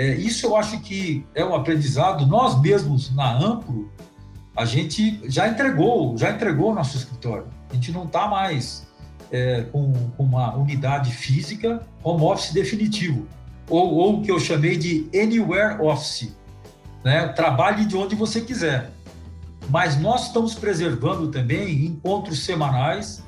[0.00, 2.24] É, isso eu acho que é um aprendizado.
[2.24, 3.92] Nós mesmos, na Amplo,
[4.56, 7.48] a gente já entregou, já entregou nosso escritório.
[7.70, 8.86] A gente não está mais
[9.30, 13.28] é, com, com, uma unidade física home office definitivo
[13.68, 16.34] ou, ou o que eu chamei de Anywhere Office.
[17.04, 17.28] Né?
[17.28, 18.90] Trabalhe de onde você quiser.
[19.68, 23.22] Mas nós estamos preservando também encontros semanais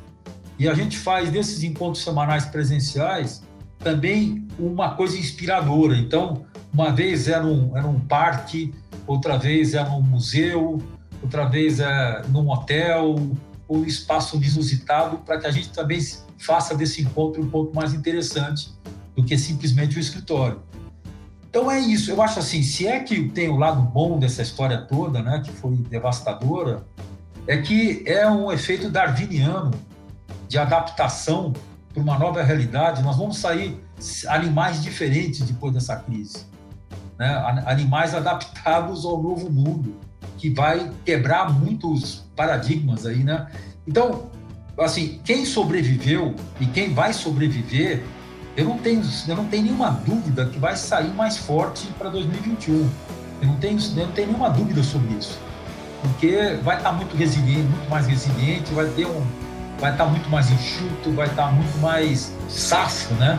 [0.58, 3.42] e a gente faz desses encontros semanais presenciais
[3.82, 5.96] também uma coisa inspiradora.
[5.96, 8.72] Então, uma vez era um, era um parque,
[9.06, 10.82] outra vez era um museu,
[11.22, 13.16] outra vez é num hotel,
[13.68, 15.98] ou espaço inusitado, para que a gente também
[16.38, 18.72] faça desse encontro um pouco mais interessante
[19.16, 20.60] do que simplesmente o escritório.
[21.48, 22.10] Então é isso.
[22.10, 25.52] Eu acho assim, se é que tem o lado bom dessa história toda, né, que
[25.52, 26.84] foi devastadora,
[27.46, 29.70] é que é um efeito darwiniano
[30.48, 31.52] de adaptação
[31.92, 33.02] para uma nova realidade.
[33.02, 33.82] Nós vamos sair
[34.28, 36.46] animais diferentes depois dessa crise,
[37.18, 37.34] né?
[37.66, 39.94] Animais adaptados ao novo mundo
[40.38, 43.46] que vai quebrar muitos paradigmas aí, né?
[43.86, 44.30] Então,
[44.78, 48.02] assim, quem sobreviveu e quem vai sobreviver
[48.56, 52.90] eu não tenho, eu não tenho nenhuma dúvida que vai sair mais forte para 2021.
[53.40, 55.38] Eu não tenho, eu não tenho nenhuma dúvida sobre isso,
[56.02, 59.24] porque vai estar muito resiliente, muito mais resiliente, vai ter um,
[59.82, 63.36] vai estar tá muito mais enxuto, vai estar tá muito mais safo, né?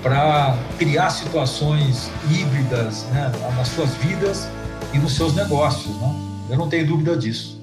[0.00, 4.48] Para criar situações híbridas né, nas suas vidas
[4.94, 6.14] e nos seus negócios, né?
[6.48, 7.59] Eu não tenho dúvida disso.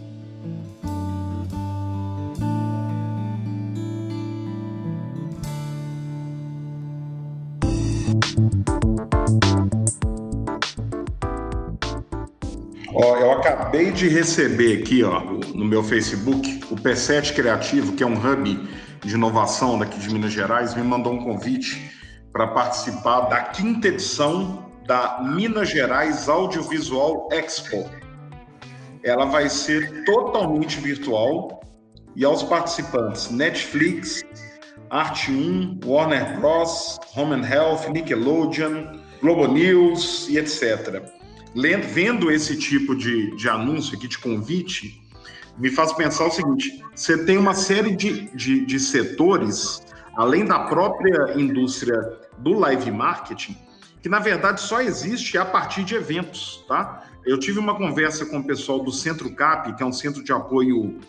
[13.78, 15.20] Acabei de receber aqui, ó,
[15.54, 18.68] no meu Facebook, o P7 Criativo, que é um hub
[19.06, 21.92] de inovação daqui de Minas Gerais, me mandou um convite
[22.34, 27.88] para participar da quinta edição da Minas Gerais Audiovisual Expo.
[29.04, 31.62] Ela vai ser totalmente virtual
[32.16, 34.24] e aos participantes Netflix,
[34.90, 41.17] Arte1, Warner Bros, Home and Health, Nickelodeon, Globo News e etc
[41.82, 45.02] vendo esse tipo de, de anúncio aqui, de convite,
[45.58, 49.82] me faz pensar o seguinte: você tem uma série de, de, de setores,
[50.16, 51.98] além da própria indústria
[52.38, 53.58] do live marketing,
[54.02, 57.04] que na verdade só existe a partir de eventos, tá?
[57.26, 60.32] Eu tive uma conversa com o pessoal do Centro CAP, que é um centro de
[60.32, 61.00] apoio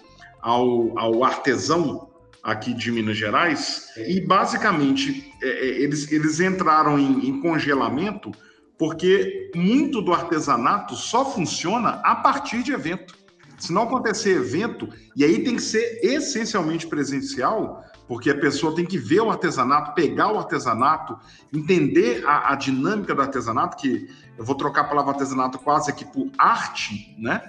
[0.41, 2.09] ao, ao artesão
[2.43, 8.33] aqui de Minas Gerais, e basicamente é, é eles, eles entraram em, em congelamento
[8.79, 13.15] porque muito do artesanato só funciona a partir de evento.
[13.59, 18.87] Se não acontecer evento, e aí tem que ser essencialmente presencial, porque a pessoa tem
[18.87, 21.19] que ver o artesanato, pegar o artesanato,
[21.53, 24.09] entender a, a dinâmica do artesanato, que
[24.39, 27.43] eu vou trocar a palavra artesanato quase aqui por arte, né?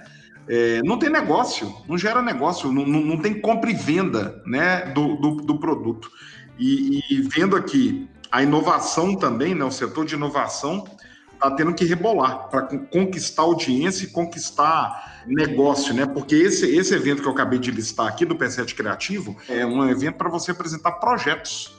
[0.48, 4.86] É, não tem negócio, não gera negócio, não, não, não tem compra e venda né,
[4.86, 6.10] do, do, do produto.
[6.58, 10.84] E, e, vendo aqui a inovação também, né, o setor de inovação,
[11.40, 16.04] está tendo que rebolar para conquistar audiência e conquistar negócio, né?
[16.04, 19.88] Porque esse, esse evento que eu acabei de listar aqui do P7 Criativo é um
[19.88, 21.74] evento para você apresentar projetos.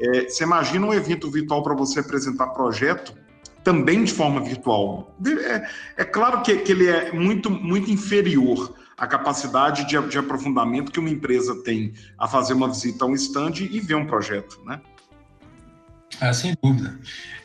[0.00, 3.14] É, você imagina um evento virtual para você apresentar projeto
[3.62, 5.14] também de forma virtual.
[5.24, 10.90] É, é claro que, que, ele é muito, muito inferior à capacidade de, de aprofundamento
[10.90, 14.60] que uma empresa tem a fazer uma visita a um stand e ver um projeto,
[14.64, 14.80] né?
[16.20, 16.98] Ah, sem dúvida.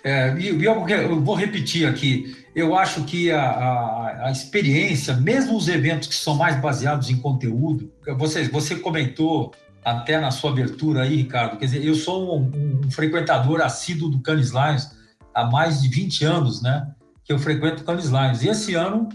[0.04, 5.58] É, e eu, eu, vou repetir aqui, eu acho que a, a, a, experiência, mesmo
[5.58, 9.54] os eventos que são mais baseados em conteúdo, você, você comentou
[9.84, 14.20] até na sua abertura aí, Ricardo, quer dizer, eu sou um, um frequentador assíduo do
[14.20, 14.92] Cannes Lions
[15.34, 16.90] há mais de 20 anos, né,
[17.24, 18.44] que eu frequento o Cannes Lions.
[18.44, 19.10] E esse ano,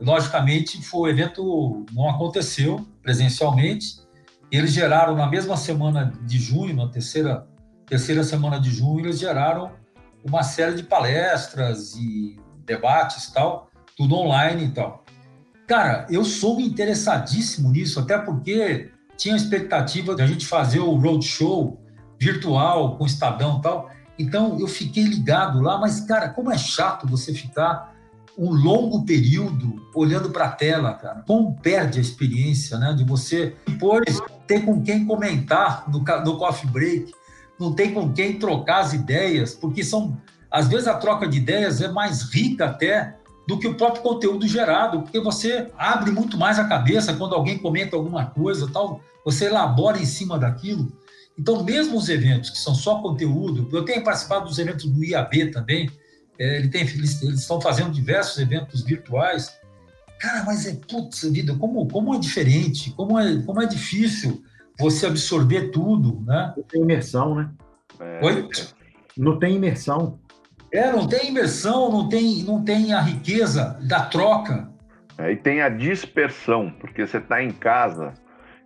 [0.00, 3.98] logicamente, foi, o evento não aconteceu presencialmente,
[4.50, 7.46] eles geraram na mesma semana de junho, na terceira
[7.86, 9.72] terceira semana de junho, eles geraram
[10.24, 15.04] uma série de palestras e debates tal, tudo online e tal.
[15.66, 20.94] Cara, eu sou interessadíssimo nisso, até porque tinha a expectativa de a gente fazer o
[20.94, 21.80] roadshow
[22.18, 23.90] virtual com o Estadão e tal.
[24.18, 27.94] Então eu fiquei ligado lá, mas cara, como é chato você ficar
[28.36, 31.22] um longo período olhando para a tela, cara.
[31.26, 32.92] Como perde a experiência, né?
[32.92, 37.12] De você depois ter com quem comentar no, no coffee break
[37.58, 40.16] não tem com quem trocar as ideias, porque são
[40.50, 44.46] às vezes a troca de ideias é mais rica até do que o próprio conteúdo
[44.46, 49.46] gerado, porque você abre muito mais a cabeça quando alguém comenta alguma coisa, tal, você
[49.46, 50.92] elabora em cima daquilo.
[51.36, 55.50] Então, mesmo os eventos que são só conteúdo, eu tenho participado dos eventos do IAB
[55.50, 55.90] também,
[56.38, 59.52] é, ele tem, eles, eles estão fazendo diversos eventos virtuais.
[60.20, 64.42] Cara, mas é, putz, vida, como, como é diferente, como é, como é difícil
[64.78, 66.52] você absorver tudo, né?
[66.56, 67.50] Não tem imersão, né?
[68.00, 68.20] É...
[68.24, 68.48] Oi?
[69.16, 70.18] Não tem imersão.
[70.72, 74.68] É, não tem imersão, não tem, não tem a riqueza da troca.
[75.16, 78.14] É, e tem a dispersão, porque você está em casa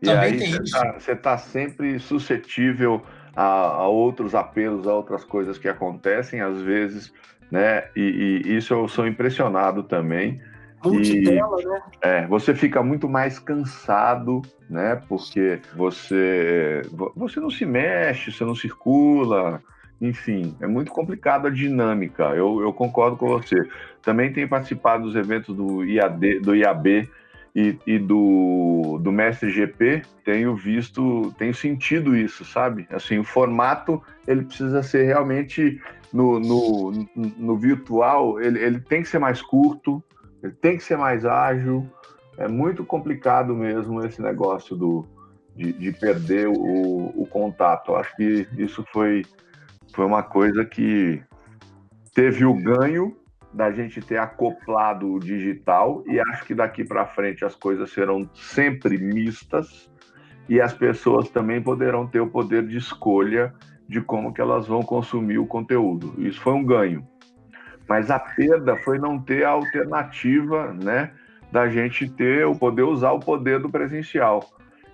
[0.02, 0.58] Também e aí
[0.98, 3.02] você está tá sempre suscetível
[3.36, 7.12] a, a, outros apelos, a outras coisas que acontecem às vezes,
[7.50, 7.84] né?
[7.94, 10.40] E, e isso eu sou impressionado também
[10.84, 11.82] Multitela, e, né?
[12.00, 15.00] É, você fica muito mais cansado, né?
[15.08, 16.82] Porque você,
[17.16, 19.62] você não se mexe, você não circula,
[20.00, 22.24] enfim, é muito complicado a dinâmica.
[22.34, 23.68] Eu, eu concordo com você.
[24.02, 27.08] Também tenho participado dos eventos do IAD, do IAB
[27.54, 32.86] e, e, do, do Mestre GP, tenho visto, tenho sentido isso, sabe?
[32.90, 35.80] Assim, o formato ele precisa ser realmente
[36.12, 40.02] no, no, no virtual, ele, ele tem que ser mais curto,
[40.42, 41.88] ele tem que ser mais ágil.
[42.36, 45.06] É muito complicado mesmo esse negócio do,
[45.54, 47.90] de, de perder o, o, contato.
[47.90, 49.24] Eu acho que isso foi,
[49.92, 51.20] foi uma coisa que
[52.14, 53.16] teve o ganho
[53.52, 58.28] da gente ter acoplado o digital e acho que daqui para frente as coisas serão
[58.34, 59.90] sempre mistas
[60.48, 63.52] e as pessoas também poderão ter o poder de escolha
[63.88, 66.14] de como que elas vão consumir o conteúdo.
[66.18, 67.06] Isso foi um ganho.
[67.88, 71.10] Mas a perda foi não ter a alternativa, né,
[71.50, 74.44] da gente ter o poder usar o poder do presencial.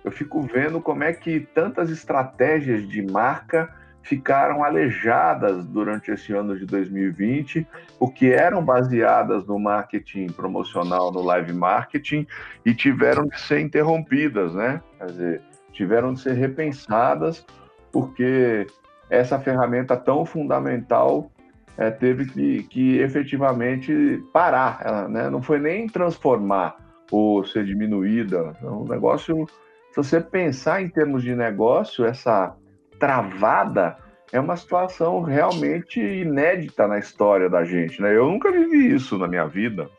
[0.03, 3.73] Eu fico vendo como é que tantas estratégias de marca
[4.05, 7.67] ficaram alejadas durante esse ano de 2020,
[7.97, 12.27] porque eram baseadas no marketing promocional, no live marketing,
[12.63, 14.79] e tiveram de ser interrompidas, né?
[14.99, 15.41] Quer dizer,
[15.71, 17.43] tiveram de ser repensadas,
[17.91, 18.67] porque
[19.09, 21.31] essa ferramenta tão fundamental
[21.77, 25.29] é, teve que, que efetivamente parar, ela, né?
[25.29, 26.77] não foi nem transformar
[27.11, 28.55] ou ser diminuída.
[28.61, 29.47] É um negócio,
[29.91, 32.55] se você pensar em termos de negócio, essa
[32.99, 33.97] travada
[34.31, 38.15] é uma situação realmente inédita na história da gente, né?
[38.15, 39.89] Eu nunca vivi isso na minha vida.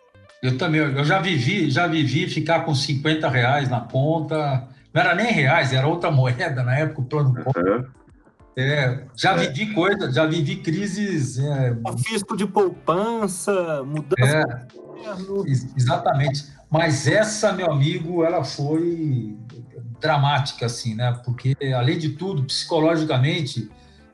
[0.43, 5.14] Eu também, eu já vivi, já vivi ficar com 50 reais na conta, não era
[5.14, 7.85] nem reais, era outra moeda na época, o plano uhum.
[8.59, 9.48] É, já é.
[9.48, 11.38] vivi coisas, já vivi crises.
[11.38, 14.68] É, fisco de poupança, mudança.
[15.04, 16.46] É, exatamente.
[16.70, 19.36] Mas essa, meu amigo, ela foi
[20.00, 21.20] dramática, assim, né?
[21.24, 23.70] Porque, além de tudo, psicologicamente,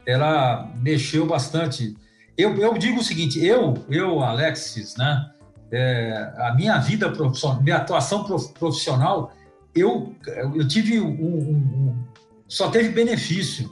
[0.06, 1.96] ela mexeu bastante.
[2.36, 5.30] Eu, eu digo o seguinte, eu, eu Alexis, né?
[5.70, 9.32] É, a minha vida profissional, minha atuação profissional,
[9.74, 10.14] eu,
[10.54, 12.04] eu tive um, um, um,
[12.46, 13.70] só teve benefício.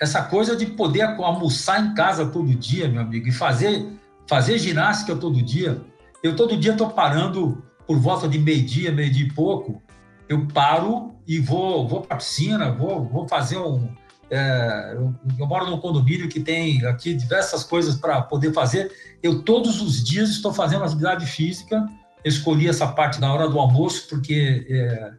[0.00, 3.86] Essa coisa de poder almoçar em casa todo dia, meu amigo, e fazer,
[4.28, 5.80] fazer ginástica todo dia.
[6.22, 9.82] Eu todo dia estou parando por volta de meio-dia, meio-dia e pouco.
[10.28, 13.88] Eu paro e vou, vou para a piscina, vou, vou fazer um,
[14.30, 18.90] é, eu, eu, moro num condomínio que tem aqui diversas coisas para poder fazer.
[19.22, 21.86] Eu todos os dias estou fazendo atividade física.
[22.24, 25.12] escolhi essa parte na hora do almoço porque é,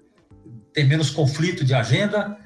[0.74, 2.38] tem menos conflito de agenda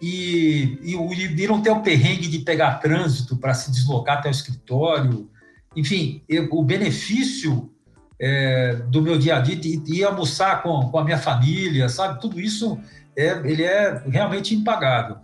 [0.00, 4.30] e, e, e, não ter o perrengue de pegar trânsito para se deslocar até o
[4.30, 5.30] escritório.
[5.76, 7.70] Enfim, eu, o benefício
[8.18, 12.20] é, do meu dia a dia de, de almoçar com, com a minha família, sabe?
[12.20, 12.78] Tudo isso
[13.16, 15.16] é, ele é realmente impagável.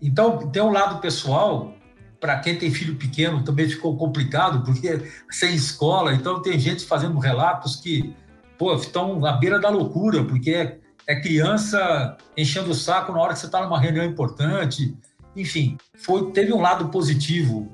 [0.00, 1.74] Então, tem um lado pessoal,
[2.20, 5.00] para quem tem filho pequeno também ficou complicado, porque
[5.30, 8.14] sem escola, então tem gente fazendo relatos que,
[8.58, 13.38] pô, estão à beira da loucura, porque é, criança enchendo o saco na hora que
[13.38, 14.94] você está numa reunião importante.
[15.34, 17.72] Enfim, foi, teve um lado positivo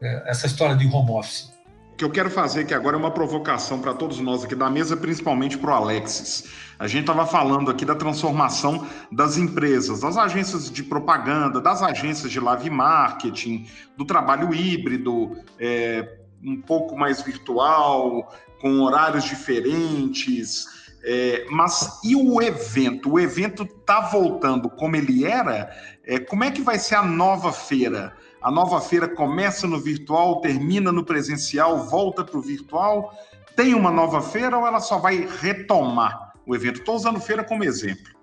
[0.00, 1.56] é, essa história de home office.
[1.92, 4.68] O que eu quero fazer que agora é uma provocação para todos nós aqui da
[4.68, 6.44] mesa, principalmente para o Alexis.
[6.78, 12.30] A gente estava falando aqui da transformação das empresas, das agências de propaganda, das agências
[12.30, 13.66] de live marketing,
[13.96, 20.66] do trabalho híbrido, é, um pouco mais virtual, com horários diferentes.
[21.04, 23.12] É, mas e o evento?
[23.12, 25.70] O evento está voltando como ele era?
[26.04, 28.12] É, como é que vai ser a nova feira?
[28.42, 33.12] A nova feira começa no virtual, termina no presencial, volta para o virtual?
[33.54, 36.26] Tem uma nova feira ou ela só vai retomar?
[36.46, 36.78] o evento.
[36.78, 38.14] Estou usando feira como exemplo.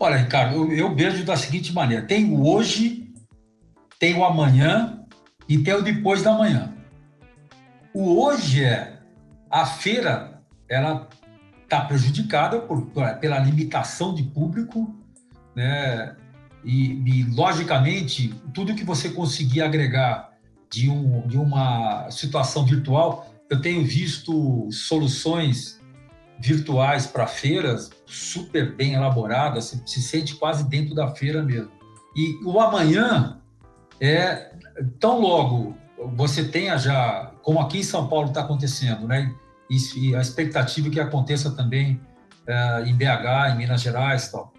[0.00, 3.12] Olha, Ricardo, eu, eu vejo da seguinte maneira: tem o hoje,
[3.98, 5.04] tem o amanhã
[5.48, 6.74] e tem o depois da manhã.
[7.92, 8.98] O hoje é
[9.50, 11.08] a feira, ela
[11.68, 12.86] está prejudicada por,
[13.20, 14.96] pela limitação de público,
[15.54, 16.16] né?
[16.64, 20.32] E, e, logicamente, tudo que você conseguir agregar
[20.70, 25.78] de, um, de uma situação virtual, eu tenho visto soluções
[26.40, 31.70] virtuais para feiras super bem elaboradas, se, se sente quase dentro da feira mesmo.
[32.16, 33.38] E o amanhã
[34.00, 34.52] é
[34.98, 35.76] tão logo
[36.14, 39.34] você tenha já, como aqui em São Paulo está acontecendo, né?
[39.70, 42.00] E, a expectativa que aconteça também
[42.46, 44.52] é, em BH, em Minas Gerais, tal.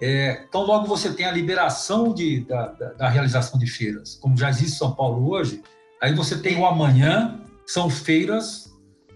[0.00, 4.36] É, tão logo você tem a liberação de, da, da, da, realização de feiras, como
[4.36, 5.62] já existe em São Paulo hoje,
[6.00, 8.72] aí você tem o amanhã, são feiras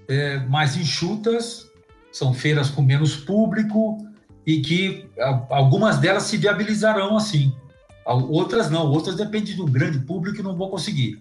[0.08, 1.66] é, mais enxutas,
[2.12, 3.98] são feiras com menos público
[4.46, 5.10] e que
[5.50, 7.52] algumas delas se viabilizarão assim.
[8.06, 11.20] Outras não, outras dependem de um grande público e não vão conseguir.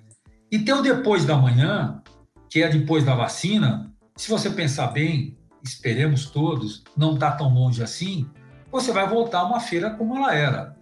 [0.51, 2.01] E tem o depois da manhã,
[2.49, 7.83] que é depois da vacina, se você pensar bem, esperemos todos, não está tão longe
[7.83, 8.29] assim,
[8.71, 10.75] você vai voltar a uma feira como ela era,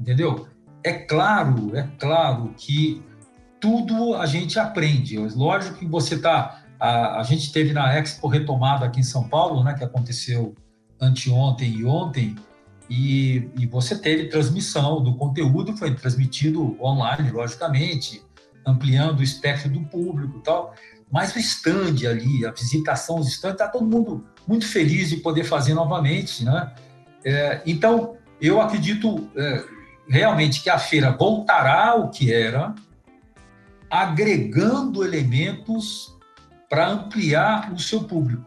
[0.00, 0.48] entendeu?
[0.84, 3.02] É claro, é claro que
[3.60, 5.18] tudo a gente aprende.
[5.18, 9.64] Lógico que você está a, a gente teve na Expo retomada aqui em São Paulo,
[9.64, 10.54] né, que aconteceu
[11.00, 12.36] anteontem e ontem,
[12.88, 18.22] e, e você teve transmissão do conteúdo, foi transmitido online, logicamente,
[18.64, 20.74] ampliando o espectro do público e tal.
[21.10, 25.44] Mas o stand ali, a visitação aos stands, está todo mundo muito feliz de poder
[25.44, 26.72] fazer novamente, né?
[27.24, 29.64] É, então, eu acredito é,
[30.08, 32.74] realmente que a feira voltará ao que era,
[33.90, 36.16] agregando elementos
[36.68, 38.44] para ampliar o seu público.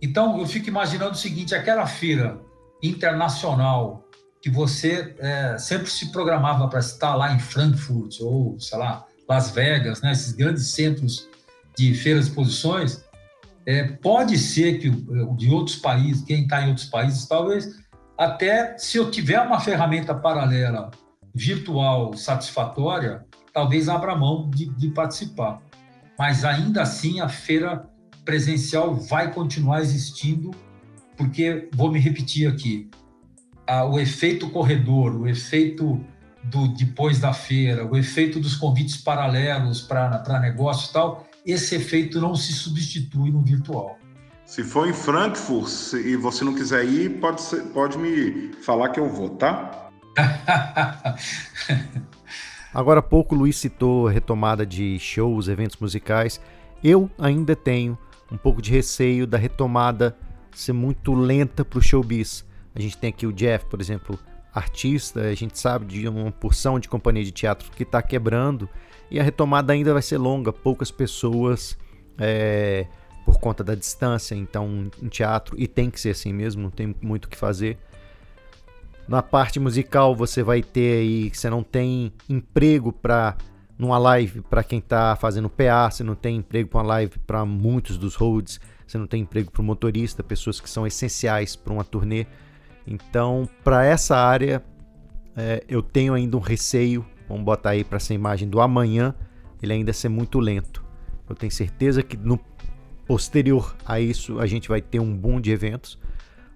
[0.00, 2.40] Então, eu fico imaginando o seguinte: aquela feira
[2.82, 4.04] internacional
[4.42, 9.52] que você é, sempre se programava para estar lá em Frankfurt ou, sei lá, Las
[9.52, 11.28] Vegas, né, esses grandes centros
[11.76, 13.04] de feiras de exposições,
[13.66, 14.90] é, pode ser que
[15.36, 17.80] de outros países, quem está em outros países, talvez
[18.18, 20.90] até se eu tiver uma ferramenta paralela
[21.34, 25.60] virtual satisfatória, talvez abra mão de, de participar.
[26.18, 27.88] Mas ainda assim a feira
[28.24, 30.50] presencial vai continuar existindo,
[31.16, 32.88] porque vou me repetir aqui,
[33.66, 36.00] a, o efeito corredor, o efeito
[36.44, 42.20] do depois da feira, o efeito dos convites paralelos para negócio e tal, esse efeito
[42.20, 43.98] não se substitui no virtual.
[44.44, 49.00] Se for em Frankfurt e você não quiser ir, pode, ser, pode me falar que
[49.00, 49.88] eu vou, tá?
[52.74, 56.40] Agora há pouco o Luiz citou a retomada de shows, eventos musicais.
[56.82, 57.96] Eu ainda tenho
[58.30, 60.16] um pouco de receio da retomada
[60.54, 62.44] ser muito lenta para o showbiz.
[62.74, 64.18] A gente tem aqui o Jeff, por exemplo,
[64.54, 68.68] artista, a gente sabe de uma porção de companhia de teatro que está quebrando
[69.12, 71.76] e a retomada ainda vai ser longa, poucas pessoas
[72.18, 72.86] é,
[73.26, 76.96] por conta da distância, então em teatro, e tem que ser assim mesmo, não tem
[77.02, 77.76] muito o que fazer.
[79.06, 83.36] Na parte musical você vai ter aí, você não tem emprego para
[83.78, 87.44] numa live para quem está fazendo PA, você não tem emprego para uma live para
[87.44, 91.72] muitos dos holds, você não tem emprego para o motorista, pessoas que são essenciais para
[91.72, 92.26] uma turnê.
[92.86, 94.62] Então, para essa área,
[95.36, 97.04] é, eu tenho ainda um receio.
[97.32, 99.14] Vamos botar aí para essa imagem do amanhã,
[99.62, 100.84] ele ainda ser muito lento.
[101.26, 102.38] Eu tenho certeza que no
[103.06, 105.98] posterior a isso a gente vai ter um boom de eventos,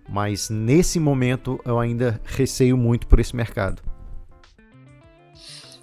[0.06, 3.80] mas nesse momento eu ainda receio muito por esse mercado.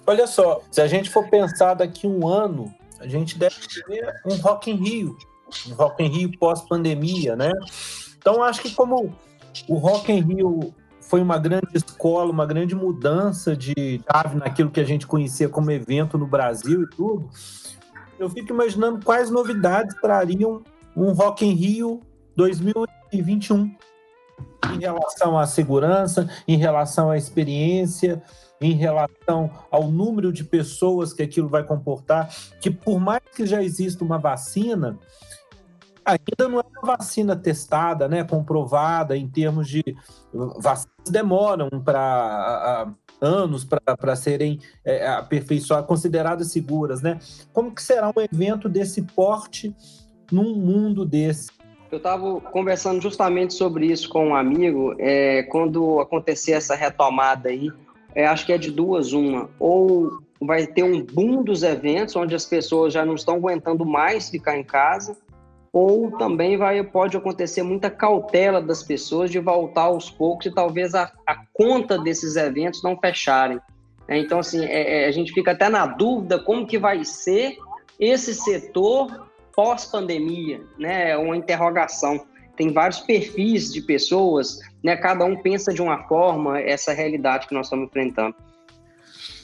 [0.06, 4.36] Olha só, se a gente for pensar daqui um ano, a gente deve ter um
[4.36, 5.18] Rock in Rio,
[5.66, 7.50] um Rock in Rio pós-pandemia, né?
[8.16, 9.12] Então acho que como
[9.66, 10.72] o Rock in Rio
[11.08, 15.70] foi uma grande escola, uma grande mudança de chave naquilo que a gente conhecia como
[15.70, 17.28] evento no Brasil e tudo.
[18.18, 20.62] Eu fico imaginando quais novidades trariam
[20.96, 22.00] um Rock in Rio
[22.36, 23.76] 2021
[24.72, 28.22] em relação à segurança, em relação à experiência,
[28.60, 33.62] em relação ao número de pessoas que aquilo vai comportar, que por mais que já
[33.62, 34.98] exista uma vacina,
[36.04, 39.82] ainda não é uma vacina testada, né, comprovada em termos de
[40.32, 42.88] vacinas demoram para
[43.20, 47.18] anos para serem é, aperfeiçoadas, consideradas seguras, né?
[47.52, 49.74] Como que será um evento desse porte
[50.30, 51.50] num mundo desse?
[51.90, 57.70] Eu estava conversando justamente sobre isso com um amigo, é, quando acontecer essa retomada aí,
[58.14, 62.34] é, acho que é de duas uma, ou vai ter um boom dos eventos, onde
[62.34, 65.16] as pessoas já não estão aguentando mais ficar em casa,
[65.74, 70.94] ou também vai, pode acontecer muita cautela das pessoas de voltar aos poucos e talvez
[70.94, 73.58] a, a conta desses eventos não fecharem.
[74.06, 77.56] É, então, assim, é, é, a gente fica até na dúvida como que vai ser
[77.98, 81.10] esse setor pós-pandemia, né?
[81.10, 82.24] É uma interrogação.
[82.56, 84.96] Tem vários perfis de pessoas, né?
[84.96, 88.36] Cada um pensa de uma forma essa realidade que nós estamos enfrentando.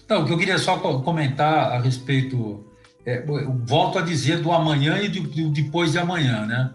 [0.05, 2.70] Então, o que eu queria só comentar a respeito
[3.05, 3.25] é,
[3.65, 6.71] volto a dizer do amanhã e do, do, depois de amanhã, né?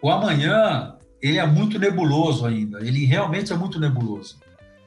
[0.00, 4.38] O amanhã ele é muito nebuloso ainda, ele realmente é muito nebuloso,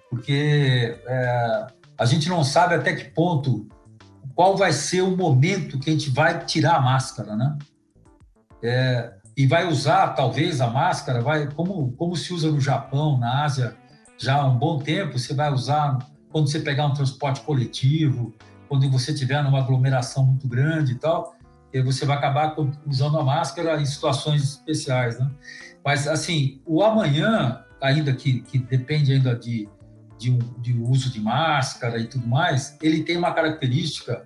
[0.09, 1.67] porque é,
[1.97, 3.67] a gente não sabe até que ponto,
[4.35, 7.57] qual vai ser o momento que a gente vai tirar a máscara, né?
[8.61, 13.43] É, e vai usar talvez a máscara, vai como como se usa no Japão, na
[13.43, 13.75] Ásia
[14.17, 15.97] já há um bom tempo, você vai usar
[16.29, 18.35] quando você pegar um transporte coletivo,
[18.69, 21.35] quando você tiver numa aglomeração muito grande e tal,
[21.83, 22.55] você vai acabar
[22.87, 25.29] usando a máscara em situações especiais, né?
[25.83, 29.67] Mas, assim, o amanhã, ainda que, que depende ainda de,
[30.19, 34.25] de, um, de uso de máscara e tudo mais, ele tem uma característica,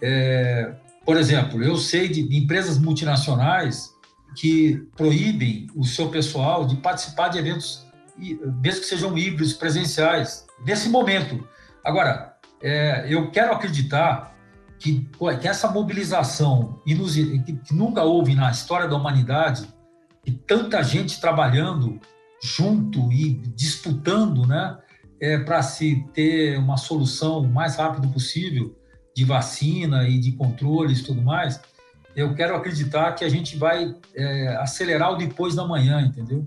[0.00, 0.74] é,
[1.04, 3.92] por exemplo, eu sei de, de empresas multinacionais
[4.36, 7.86] que proíbem o seu pessoal de participar de eventos,
[8.16, 11.46] mesmo que sejam híbridos, presenciais, nesse momento.
[11.84, 12.31] Agora,
[12.62, 14.34] é, eu quero acreditar
[14.78, 15.08] que,
[15.40, 19.66] que essa mobilização que, que nunca houve na história da humanidade,
[20.24, 22.00] e tanta gente trabalhando
[22.42, 24.78] junto e disputando, né,
[25.20, 28.76] é, para se ter uma solução o mais rápido possível
[29.14, 31.60] de vacina e de controles e tudo mais,
[32.14, 36.46] eu quero acreditar que a gente vai é, acelerar o depois da manhã, entendeu?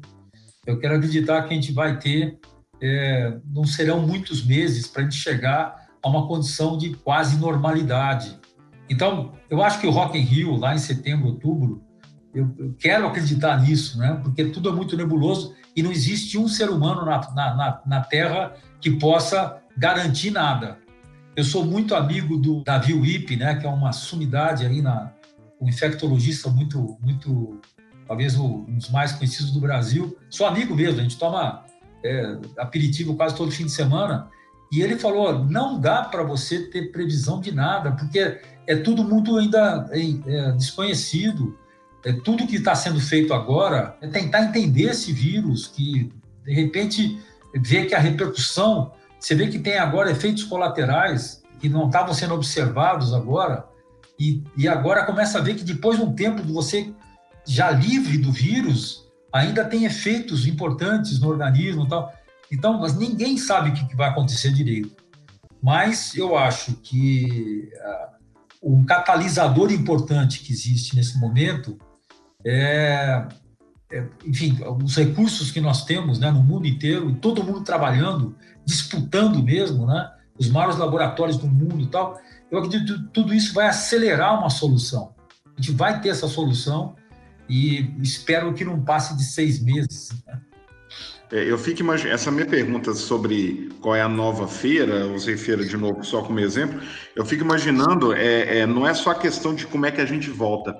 [0.66, 2.38] Eu quero acreditar que a gente vai ter,
[2.82, 8.39] é, não serão muitos meses para a gente chegar a uma condição de quase normalidade.
[8.88, 11.82] Então, eu acho que o Rock in Rio, lá em setembro, outubro,
[12.32, 14.20] eu, eu quero acreditar nisso, né?
[14.22, 18.53] Porque tudo é muito nebuloso e não existe um ser humano na, na, na Terra
[18.80, 20.78] que possa garantir nada.
[21.36, 23.56] Eu sou muito amigo do Davi Wip, né?
[23.56, 25.12] Que é uma sumidade aí na
[25.60, 27.60] um infectologista muito, muito,
[28.06, 30.16] talvez um dos mais conhecidos do Brasil.
[30.30, 31.66] Sou amigo mesmo, a gente toma
[32.03, 34.30] é, aperitivo quase todo fim de semana.
[34.76, 39.38] E ele falou: não dá para você ter previsão de nada, porque é tudo muito
[39.38, 41.57] ainda é, desconhecido.
[42.03, 46.11] É, tudo que está sendo feito agora é tentar entender esse vírus, que
[46.43, 47.19] de repente
[47.55, 52.36] vê que a repercussão, você vê que tem agora efeitos colaterais que não estavam sendo
[52.36, 53.65] observados agora,
[54.19, 56.93] e, e agora começa a ver que depois de um tempo de você
[57.47, 62.13] já livre do vírus, ainda tem efeitos importantes no organismo e tal.
[62.52, 64.96] Então, mas ninguém sabe o que vai acontecer direito.
[65.62, 67.70] Mas eu acho que
[68.62, 71.78] uh, um catalisador importante que existe nesse momento
[72.46, 73.28] é,
[73.91, 78.36] é, enfim, os recursos que nós temos né, no mundo inteiro, todo mundo trabalhando,
[78.66, 82.20] disputando mesmo, né, os maiores laboratórios do mundo e tal,
[82.52, 85.14] eu acredito que tudo isso vai acelerar uma solução.
[85.58, 86.96] A gente vai ter essa solução
[87.48, 90.12] e espero que não passe de seis meses.
[90.26, 90.41] Né?
[91.32, 95.65] É, eu fico imaginando, essa minha pergunta sobre qual é a nova feira, usei feira
[95.65, 96.80] de novo só como exemplo,
[97.15, 100.05] eu fico imaginando, é, é não é só a questão de como é que a
[100.05, 100.78] gente volta,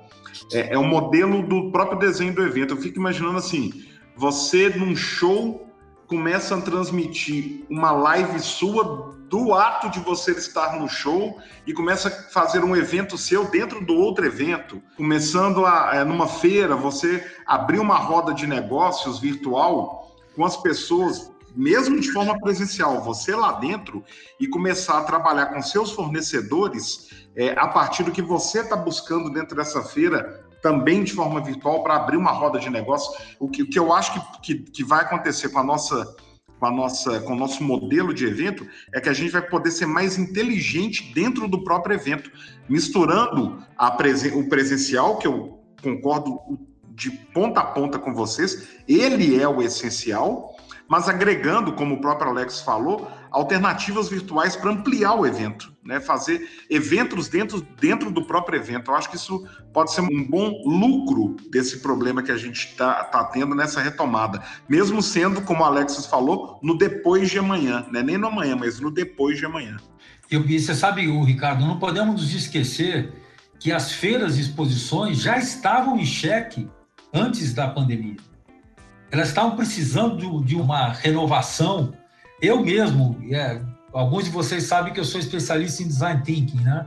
[0.52, 2.74] é, é o modelo do próprio desenho do evento.
[2.74, 3.84] Eu fico imaginando assim,
[4.16, 5.66] você num show
[6.06, 11.36] começa a transmitir uma live sua do ato de você estar no show
[11.66, 16.28] e começa a fazer um evento seu dentro do outro evento, começando a, é, numa
[16.28, 20.05] feira, você abrir uma roda de negócios virtual
[20.36, 24.04] com as pessoas, mesmo de forma presencial, você lá dentro
[24.38, 29.30] e começar a trabalhar com seus fornecedores é, a partir do que você está buscando
[29.30, 33.18] dentro dessa feira também de forma virtual para abrir uma roda de negócio.
[33.40, 36.14] O que, o que eu acho que, que, que vai acontecer com a nossa
[36.58, 39.70] com a nossa com o nosso modelo de evento é que a gente vai poder
[39.70, 42.30] ser mais inteligente dentro do próprio evento,
[42.68, 43.62] misturando
[43.98, 46.40] presen o presencial que eu concordo
[46.96, 50.56] de ponta a ponta com vocês, ele é o essencial,
[50.88, 56.00] mas agregando, como o próprio Alex falou, alternativas virtuais para ampliar o evento, né?
[56.00, 58.90] fazer eventos dentro, dentro do próprio evento.
[58.90, 63.04] Eu acho que isso pode ser um bom lucro desse problema que a gente está
[63.04, 68.02] tá tendo nessa retomada, mesmo sendo, como o Alex falou, no depois de amanhã, né?
[68.02, 69.76] nem no amanhã, mas no depois de amanhã.
[70.30, 73.12] E você sabe, Ricardo, não podemos nos esquecer
[73.58, 76.68] que as feiras e exposições já estavam em xeque
[77.16, 78.16] antes da pandemia.
[79.10, 81.94] Elas estavam precisando de, uma renovação.
[82.40, 83.62] Eu mesmo, é,
[83.92, 86.86] alguns de vocês sabem que eu sou especialista em design thinking, né?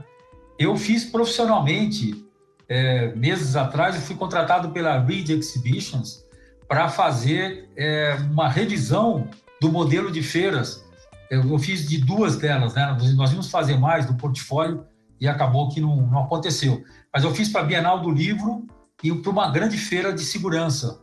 [0.58, 2.24] Eu fiz profissionalmente,
[2.68, 6.22] é, meses atrás, eu fui contratado pela Reed Exhibitions
[6.68, 9.26] para fazer é, uma revisão
[9.60, 10.84] do modelo de feiras.
[11.28, 12.96] Eu, eu, fiz de duas delas, né?
[13.16, 14.84] Nós íamos fazer mais do portfólio
[15.20, 16.84] e acabou que não, não aconteceu.
[17.12, 18.66] Mas eu fiz para a Bienal do Livro
[19.02, 21.00] e para uma grande feira de segurança,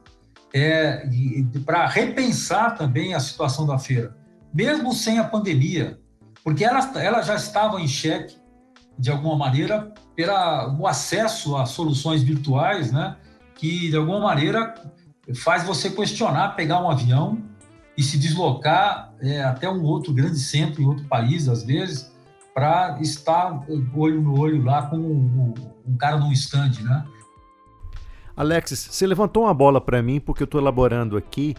[0.54, 1.08] é,
[1.66, 4.16] para repensar também a situação da feira,
[4.54, 6.00] mesmo sem a pandemia,
[6.44, 8.36] porque ela, ela já estava em xeque,
[8.98, 13.18] de alguma maneira, pelo acesso a soluções virtuais, né,
[13.56, 14.74] que, de alguma maneira,
[15.36, 17.44] faz você questionar pegar um avião
[17.98, 22.12] e se deslocar é, até um outro grande centro em outro país, às vezes,
[22.54, 25.54] para estar olho no olho lá com um,
[25.86, 27.06] um cara num stand, né?
[28.38, 31.56] Alexis, você levantou uma bola para mim porque eu estou elaborando aqui.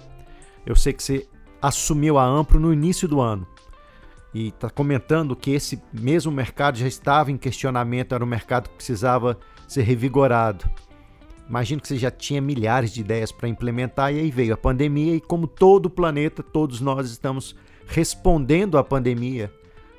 [0.64, 1.28] Eu sei que você
[1.60, 3.44] assumiu a Ampro no início do ano
[4.32, 8.76] e está comentando que esse mesmo mercado já estava em questionamento, era um mercado que
[8.76, 10.70] precisava ser revigorado.
[11.48, 15.16] Imagino que você já tinha milhares de ideias para implementar e aí veio a pandemia
[15.16, 17.56] e como todo o planeta, todos nós estamos
[17.86, 19.50] respondendo à pandemia,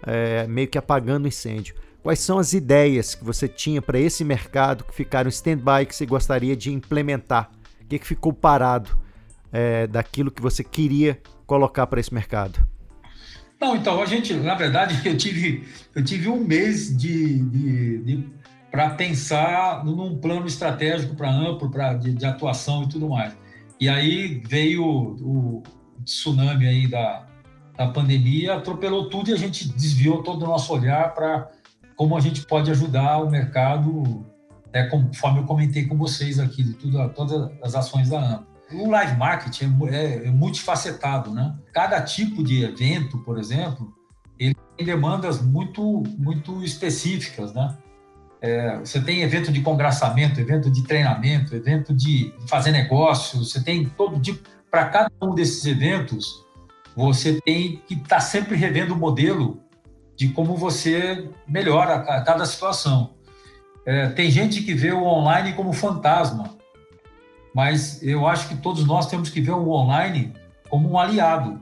[0.03, 1.75] é, meio que apagando o incêndio.
[2.01, 6.05] Quais são as ideias que você tinha para esse mercado que ficaram stand-by que você
[6.05, 7.51] gostaria de implementar?
[7.81, 8.97] O que, que ficou parado
[9.51, 12.65] é, daquilo que você queria colocar para esse mercado?
[13.59, 18.29] Não, então, a gente, na verdade, eu tive, eu tive um mês de, de, de
[18.71, 23.35] para pensar num plano estratégico para amplo, para de, de, atuação e tudo mais.
[23.79, 25.63] E aí veio o, o
[26.05, 27.25] tsunami aí da,
[27.75, 31.49] da pandemia, atropelou tudo e a gente desviou todo o nosso olhar para
[31.99, 34.25] como a gente pode ajudar o mercado,
[34.71, 38.47] é, conforme eu comentei com vocês aqui, de tudo, todas as ações da AMP.
[38.71, 41.57] O live marketing é, é multifacetado, né?
[41.73, 43.93] Cada tipo de evento, por exemplo,
[44.39, 47.77] ele tem demandas muito, muito específicas, né?
[48.41, 53.83] É, você tem evento de congraçamento, evento de treinamento, evento de fazer negócio, você tem
[53.89, 54.47] todo tipo.
[54.71, 56.45] Para cada um desses eventos,
[56.95, 59.59] você tem que estar tá sempre revendo o modelo
[60.19, 63.11] de como você melhora a cada situação.
[63.85, 66.57] É, tem gente que vê o online como fantasma,
[67.55, 70.33] mas eu acho que todos nós temos que ver o online
[70.69, 71.61] como um aliado.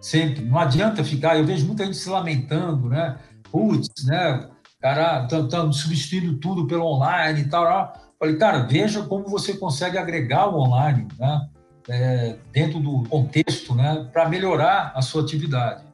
[0.00, 0.42] Sempre.
[0.42, 1.36] Não adianta ficar.
[1.36, 3.18] Eu vejo muita gente se lamentando, né?
[3.50, 4.48] Putz, né?
[4.80, 7.92] Cara, estão substituindo tudo pelo online e tal.
[8.18, 11.48] Falei, cara, veja como você consegue agregar o online, né?
[11.86, 14.08] É, dentro do contexto, né?
[14.10, 15.91] Para melhorar a sua atividade.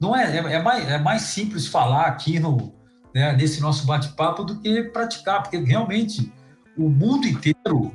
[0.00, 2.74] Não é, é, é, mais, é mais simples falar aqui no,
[3.14, 6.32] né, nesse nosso bate-papo do que praticar, porque realmente
[6.76, 7.92] o mundo inteiro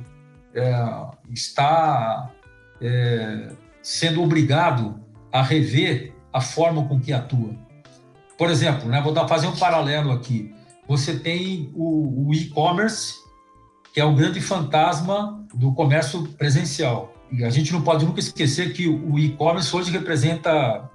[0.54, 0.74] é,
[1.30, 2.30] está
[2.80, 3.50] é,
[3.80, 5.00] sendo obrigado
[5.32, 7.54] a rever a forma com que atua.
[8.36, 10.52] Por exemplo, né, vou dar, fazer um paralelo aqui.
[10.88, 13.14] Você tem o, o e-commerce,
[13.94, 17.14] que é o grande fantasma do comércio presencial.
[17.30, 20.90] E a gente não pode nunca esquecer que o e-commerce hoje representa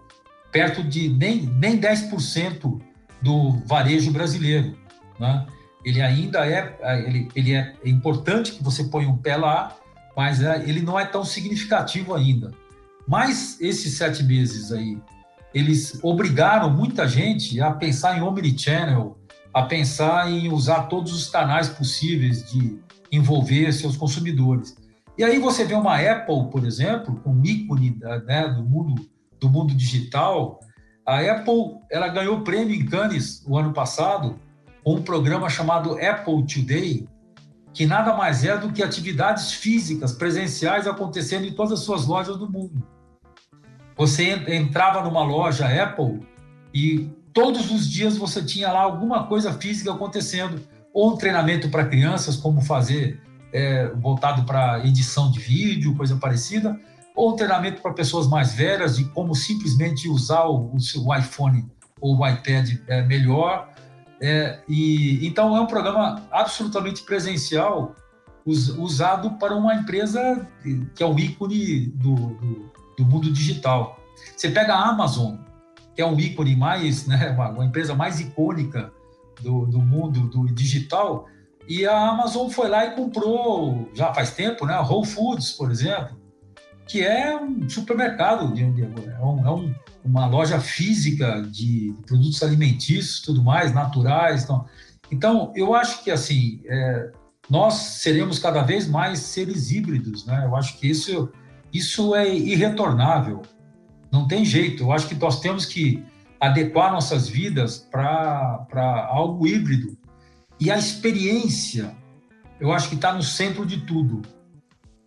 [0.57, 2.81] perto de nem, nem 10%
[3.21, 4.75] do varejo brasileiro.
[5.19, 5.45] Né?
[5.85, 9.75] Ele ainda é, ele, ele é importante que você ponha um pé lá,
[10.15, 12.51] mas é, ele não é tão significativo ainda.
[13.07, 14.97] Mas esses sete meses aí,
[15.53, 19.15] eles obrigaram muita gente a pensar em omnichannel,
[19.53, 22.79] a pensar em usar todos os canais possíveis de
[23.11, 24.75] envolver seus consumidores.
[25.15, 27.95] E aí você vê uma Apple, por exemplo, com um ícone
[28.25, 29.07] né, do mundo
[29.39, 30.59] do mundo digital,
[31.05, 34.39] a Apple ela ganhou o prêmio em Cannes o ano passado
[34.83, 37.07] com um programa chamado Apple Today,
[37.73, 42.37] que nada mais é do que atividades físicas, presenciais acontecendo em todas as suas lojas
[42.37, 42.83] do mundo.
[43.95, 46.25] Você entrava numa loja Apple
[46.73, 50.61] e todos os dias você tinha lá alguma coisa física acontecendo,
[50.93, 53.21] ou um treinamento para crianças, como fazer
[53.53, 56.79] é, voltado para edição de vídeo, coisa parecida,
[57.17, 61.65] ou treinamento para pessoas mais velhas de como simplesmente usar o, o seu iPhone
[61.99, 63.73] ou o iPad é, melhor.
[64.21, 67.95] É, e então é um programa absolutamente presencial
[68.45, 70.47] us, usado para uma empresa
[70.95, 73.99] que é um ícone do, do, do, mundo digital.
[74.35, 75.37] Você pega a Amazon,
[75.95, 78.91] que é um ícone mais, né, uma, uma empresa mais icônica
[79.41, 81.25] do, do mundo do digital,
[81.67, 86.26] e a Amazon foi lá e comprou, já faz tempo, né, Whole Foods, por exemplo,
[86.87, 93.21] que é um supermercado, de, é, um, é um, uma loja física de produtos alimentícios,
[93.21, 94.43] tudo mais, naturais.
[94.43, 94.65] Então,
[95.11, 97.11] então eu acho que assim é,
[97.49, 100.43] nós seremos cada vez mais seres híbridos, né?
[100.45, 101.29] Eu acho que isso
[101.73, 103.41] isso é irretornável,
[104.11, 104.83] não tem jeito.
[104.83, 106.03] Eu acho que nós temos que
[106.39, 109.97] adequar nossas vidas para algo híbrido
[110.59, 111.95] e a experiência,
[112.59, 114.21] eu acho que está no centro de tudo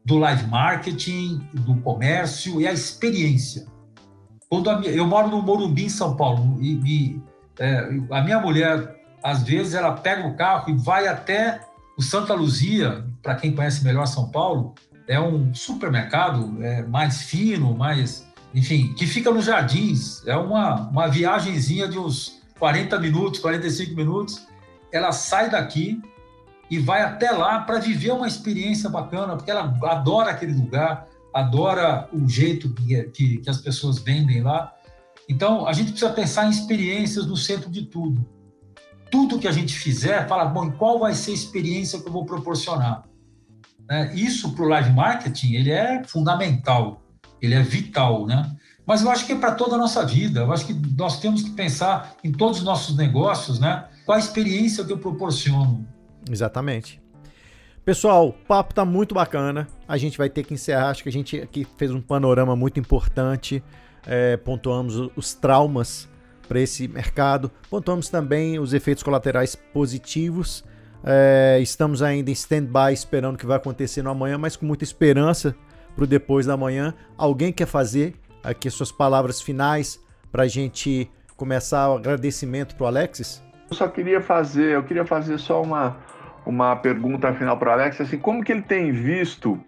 [0.05, 3.67] do live marketing, do comércio e a experiência.
[4.49, 7.23] Quando a eu moro no Morumbi, em São Paulo, e, e
[7.59, 11.61] é, a minha mulher, às vezes, ela pega o carro e vai até
[11.97, 14.75] o Santa Luzia, para quem conhece melhor São Paulo,
[15.07, 20.27] é um supermercado é, mais fino, mais, enfim, que fica nos jardins.
[20.27, 24.47] É uma, uma viagemzinha de uns 40 minutos, 45 minutos.
[24.93, 26.01] Ela sai daqui,
[26.71, 32.09] e vai até lá para viver uma experiência bacana, porque ela adora aquele lugar, adora
[32.13, 34.73] o jeito que, que, que, as pessoas vendem lá.
[35.29, 38.25] Então, a gente precisa pensar em experiências no centro de tudo.
[39.11, 42.25] Tudo que a gente fizer, fala, bom, qual vai ser a experiência que eu vou
[42.25, 43.03] proporcionar?
[43.89, 44.15] Né?
[44.15, 47.03] Isso para o live marketing, ele é fundamental,
[47.43, 48.57] ele é vital, né?
[48.87, 50.41] Mas eu acho que é para toda a nossa vida.
[50.41, 53.87] Eu acho que nós temos que pensar em todos os nossos negócios, né?
[54.05, 55.87] Qual a experiência que eu proporciono?
[56.29, 57.01] Exatamente.
[57.85, 59.67] Pessoal, o papo tá muito bacana.
[59.89, 60.91] A gente vai ter que encerrar.
[60.91, 63.63] Acho que a gente aqui fez um panorama muito importante.
[64.07, 66.09] É, pontuamos os traumas
[66.47, 67.51] para esse mercado.
[67.71, 70.65] Pontuamos também os efeitos colaterais positivos.
[71.03, 74.85] É, estamos ainda em stand-by esperando o que vai acontecer no amanhã, mas com muita
[74.85, 75.55] esperança
[75.95, 76.95] para o depois da manhã.
[77.17, 79.99] Alguém quer fazer aqui suas palavras finais
[80.31, 83.43] para a gente começar o agradecimento para o Alexis?
[83.71, 85.97] Eu só queria fazer, eu queria fazer só uma,
[86.45, 89.59] uma pergunta final para o Alex, assim, como que ele tem visto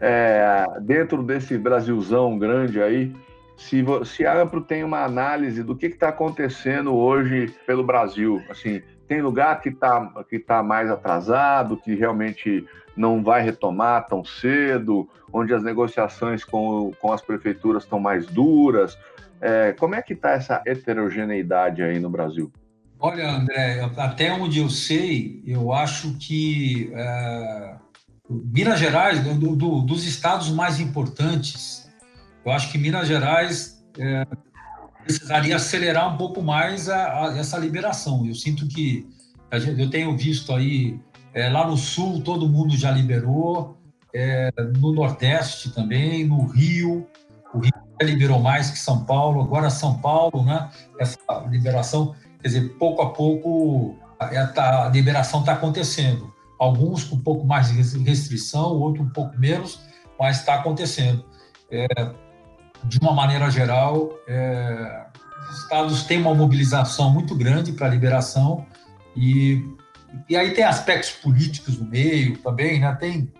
[0.00, 3.14] é, dentro desse Brasilzão grande aí,
[3.56, 8.82] se, se a Ampro tem uma análise do que está acontecendo hoje pelo Brasil, assim,
[9.06, 12.66] tem lugar que está que tá mais atrasado, que realmente
[12.96, 18.98] não vai retomar tão cedo, onde as negociações com, com as prefeituras estão mais duras.
[19.40, 22.50] É, como é que está essa heterogeneidade aí no Brasil?
[23.06, 27.76] Olha, André, até onde eu sei, eu acho que é,
[28.30, 31.86] Minas Gerais, do, do, dos estados mais importantes,
[32.46, 34.26] eu acho que Minas Gerais é,
[35.02, 38.24] precisaria acelerar um pouco mais a, a, essa liberação.
[38.26, 39.06] Eu sinto que
[39.52, 40.98] gente, eu tenho visto aí
[41.34, 43.76] é, lá no sul todo mundo já liberou,
[44.14, 47.06] é, no Nordeste também, no Rio,
[47.52, 50.70] o Rio liberou mais que São Paulo, agora São Paulo, né?
[50.98, 51.18] Essa
[51.50, 52.14] liberação,
[52.44, 56.30] quer dizer, pouco a pouco a, a liberação está acontecendo.
[56.58, 59.80] Alguns com um pouco mais de restrição, outros um pouco menos,
[60.20, 61.24] mas está acontecendo.
[61.70, 61.86] É,
[62.84, 65.06] de uma maneira geral, é,
[65.50, 68.66] os estados têm uma mobilização muito grande para a liberação
[69.16, 69.64] e
[70.28, 72.94] e aí tem aspectos políticos no meio também, né?
[73.00, 73.32] Tem,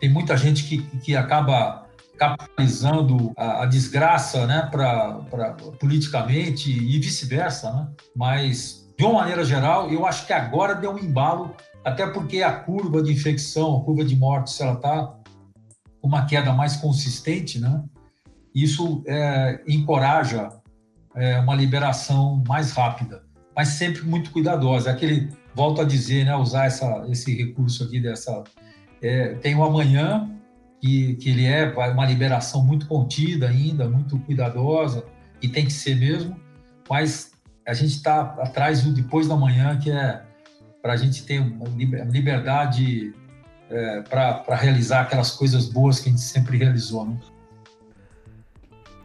[0.00, 1.86] tem muita gente que, que acaba
[2.18, 7.88] capitalizando a, a desgraça, né, para politicamente e vice-versa, né?
[8.14, 11.54] Mas de uma maneira geral, eu acho que agora deu um embalo,
[11.84, 15.14] até porque a curva de infecção, a curva de mortes, ela está
[16.00, 17.82] com uma queda mais consistente, né?
[18.54, 20.48] Isso é, encoraja
[21.14, 23.22] é, uma liberação mais rápida,
[23.54, 24.90] mas sempre muito cuidadosa.
[24.90, 28.42] Aquele volto a dizer, né, usar essa, esse recurso aqui dessa.
[29.00, 30.28] É, tem o amanhã,
[30.80, 35.04] que, que ele é uma liberação muito contida ainda, muito cuidadosa,
[35.42, 36.38] e tem que ser mesmo,
[36.88, 37.32] mas
[37.66, 40.22] a gente está atrás do depois da manhã, que é
[40.82, 41.40] para a gente ter
[42.06, 43.12] liberdade
[43.70, 47.06] é, para realizar aquelas coisas boas que a gente sempre realizou.
[47.06, 47.18] Né?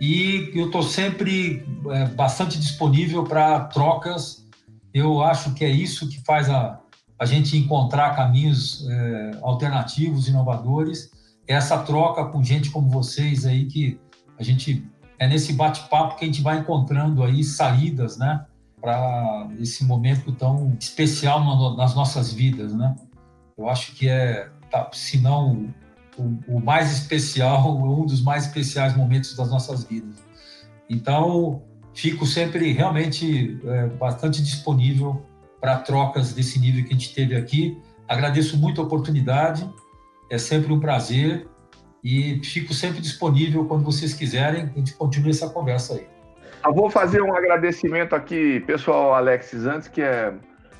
[0.00, 4.46] e eu estou sempre é, bastante disponível para trocas.
[4.94, 6.78] Eu acho que é isso que faz a,
[7.18, 11.10] a gente encontrar caminhos é, alternativos, inovadores,
[11.46, 13.98] essa troca com gente como vocês aí que
[14.38, 14.86] a gente
[15.18, 18.44] é nesse bate-papo que a gente vai encontrando aí saídas, né,
[18.80, 22.94] para esse momento tão especial no, nas nossas vidas, né?
[23.56, 25.74] Eu acho que é, tá, se não
[26.16, 30.14] o, o, mais especial, um dos mais especiais momentos das nossas vidas.
[30.88, 31.62] Então,
[31.92, 35.26] fico sempre realmente é, bastante disponível
[35.60, 37.80] para trocas desse nível que a gente teve aqui.
[38.06, 39.68] Agradeço muito a oportunidade,
[40.30, 41.46] é sempre um prazer
[42.02, 46.06] e fico sempre disponível quando vocês quiserem, a gente continue essa conversa aí.
[46.64, 50.34] Eu vou fazer um agradecimento aqui, pessoal, Alexis antes, que é,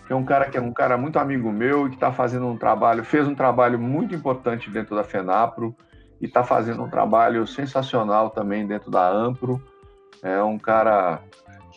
[0.08, 2.56] é um cara que é um cara muito amigo meu e que está fazendo um
[2.56, 5.76] trabalho, fez um trabalho muito importante dentro da FENAPRO
[6.20, 9.62] e está fazendo um trabalho sensacional também dentro da AMPRO.
[10.22, 11.22] É um cara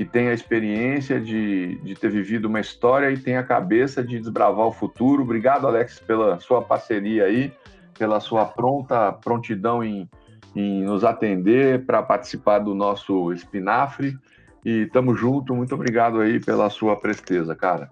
[0.02, 4.20] que tem a experiência de, de ter vivido uma história e tem a cabeça de
[4.20, 5.22] desbravar o futuro.
[5.22, 7.54] Obrigado, Alex, pela sua parceria aí,
[8.00, 10.10] pela sua pronta prontidão em,
[10.56, 14.18] em nos atender para participar do nosso espinafre.
[14.66, 17.88] E tamo junto, muito obrigado aí pela sua presteza, cara.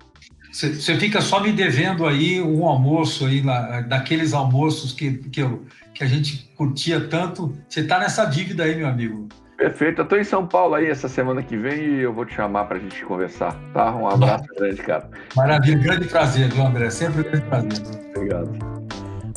[0.52, 3.44] Você fica só me devendo aí um almoço aí,
[3.88, 7.56] daqueles almoços que, que, eu, que a gente curtia tanto.
[7.70, 9.30] Você tá nessa dívida aí, meu amigo.
[9.60, 10.02] Perfeito.
[10.02, 12.64] Eu tô em São Paulo aí essa semana que vem e eu vou te chamar
[12.64, 13.94] pra gente conversar, tá?
[13.94, 15.10] Um abraço grande, cara.
[15.36, 16.90] Maravilha, grande prazer, viu, André?
[16.90, 17.72] Sempre um grande prazer.
[18.16, 18.80] Obrigado.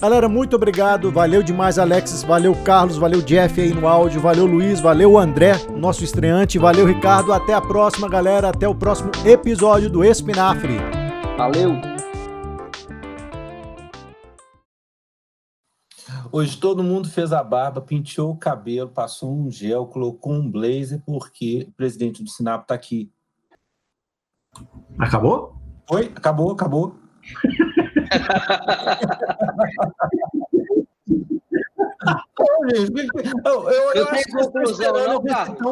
[0.01, 1.11] Galera, muito obrigado.
[1.11, 2.23] Valeu demais, Alexis.
[2.23, 2.99] Valeu, Carlos.
[2.99, 4.21] Valeu, Jeff aí no áudio.
[4.21, 4.81] Valeu, Luiz.
[4.81, 6.57] Valeu, André, nosso estreante.
[6.57, 7.33] Valeu, Ricardo.
[7.33, 8.49] Até a próxima, galera.
[8.49, 10.79] Até o próximo episódio do Espinafre.
[11.37, 11.92] Valeu.
[16.35, 21.03] Hoje todo mundo fez a barba, penteou o cabelo, passou um gel, colocou um blazer,
[21.05, 23.13] porque o presidente do Sinap está aqui.
[24.99, 25.55] Acabou?
[25.91, 26.97] Oi, acabou, acabou.
[33.45, 34.63] eu, eu, eu, acho que eu estou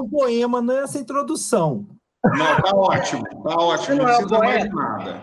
[0.05, 1.87] um poema nessa introdução.
[2.23, 5.23] Não, tá ótimo, tá ótimo, não, não precisa mais de nada.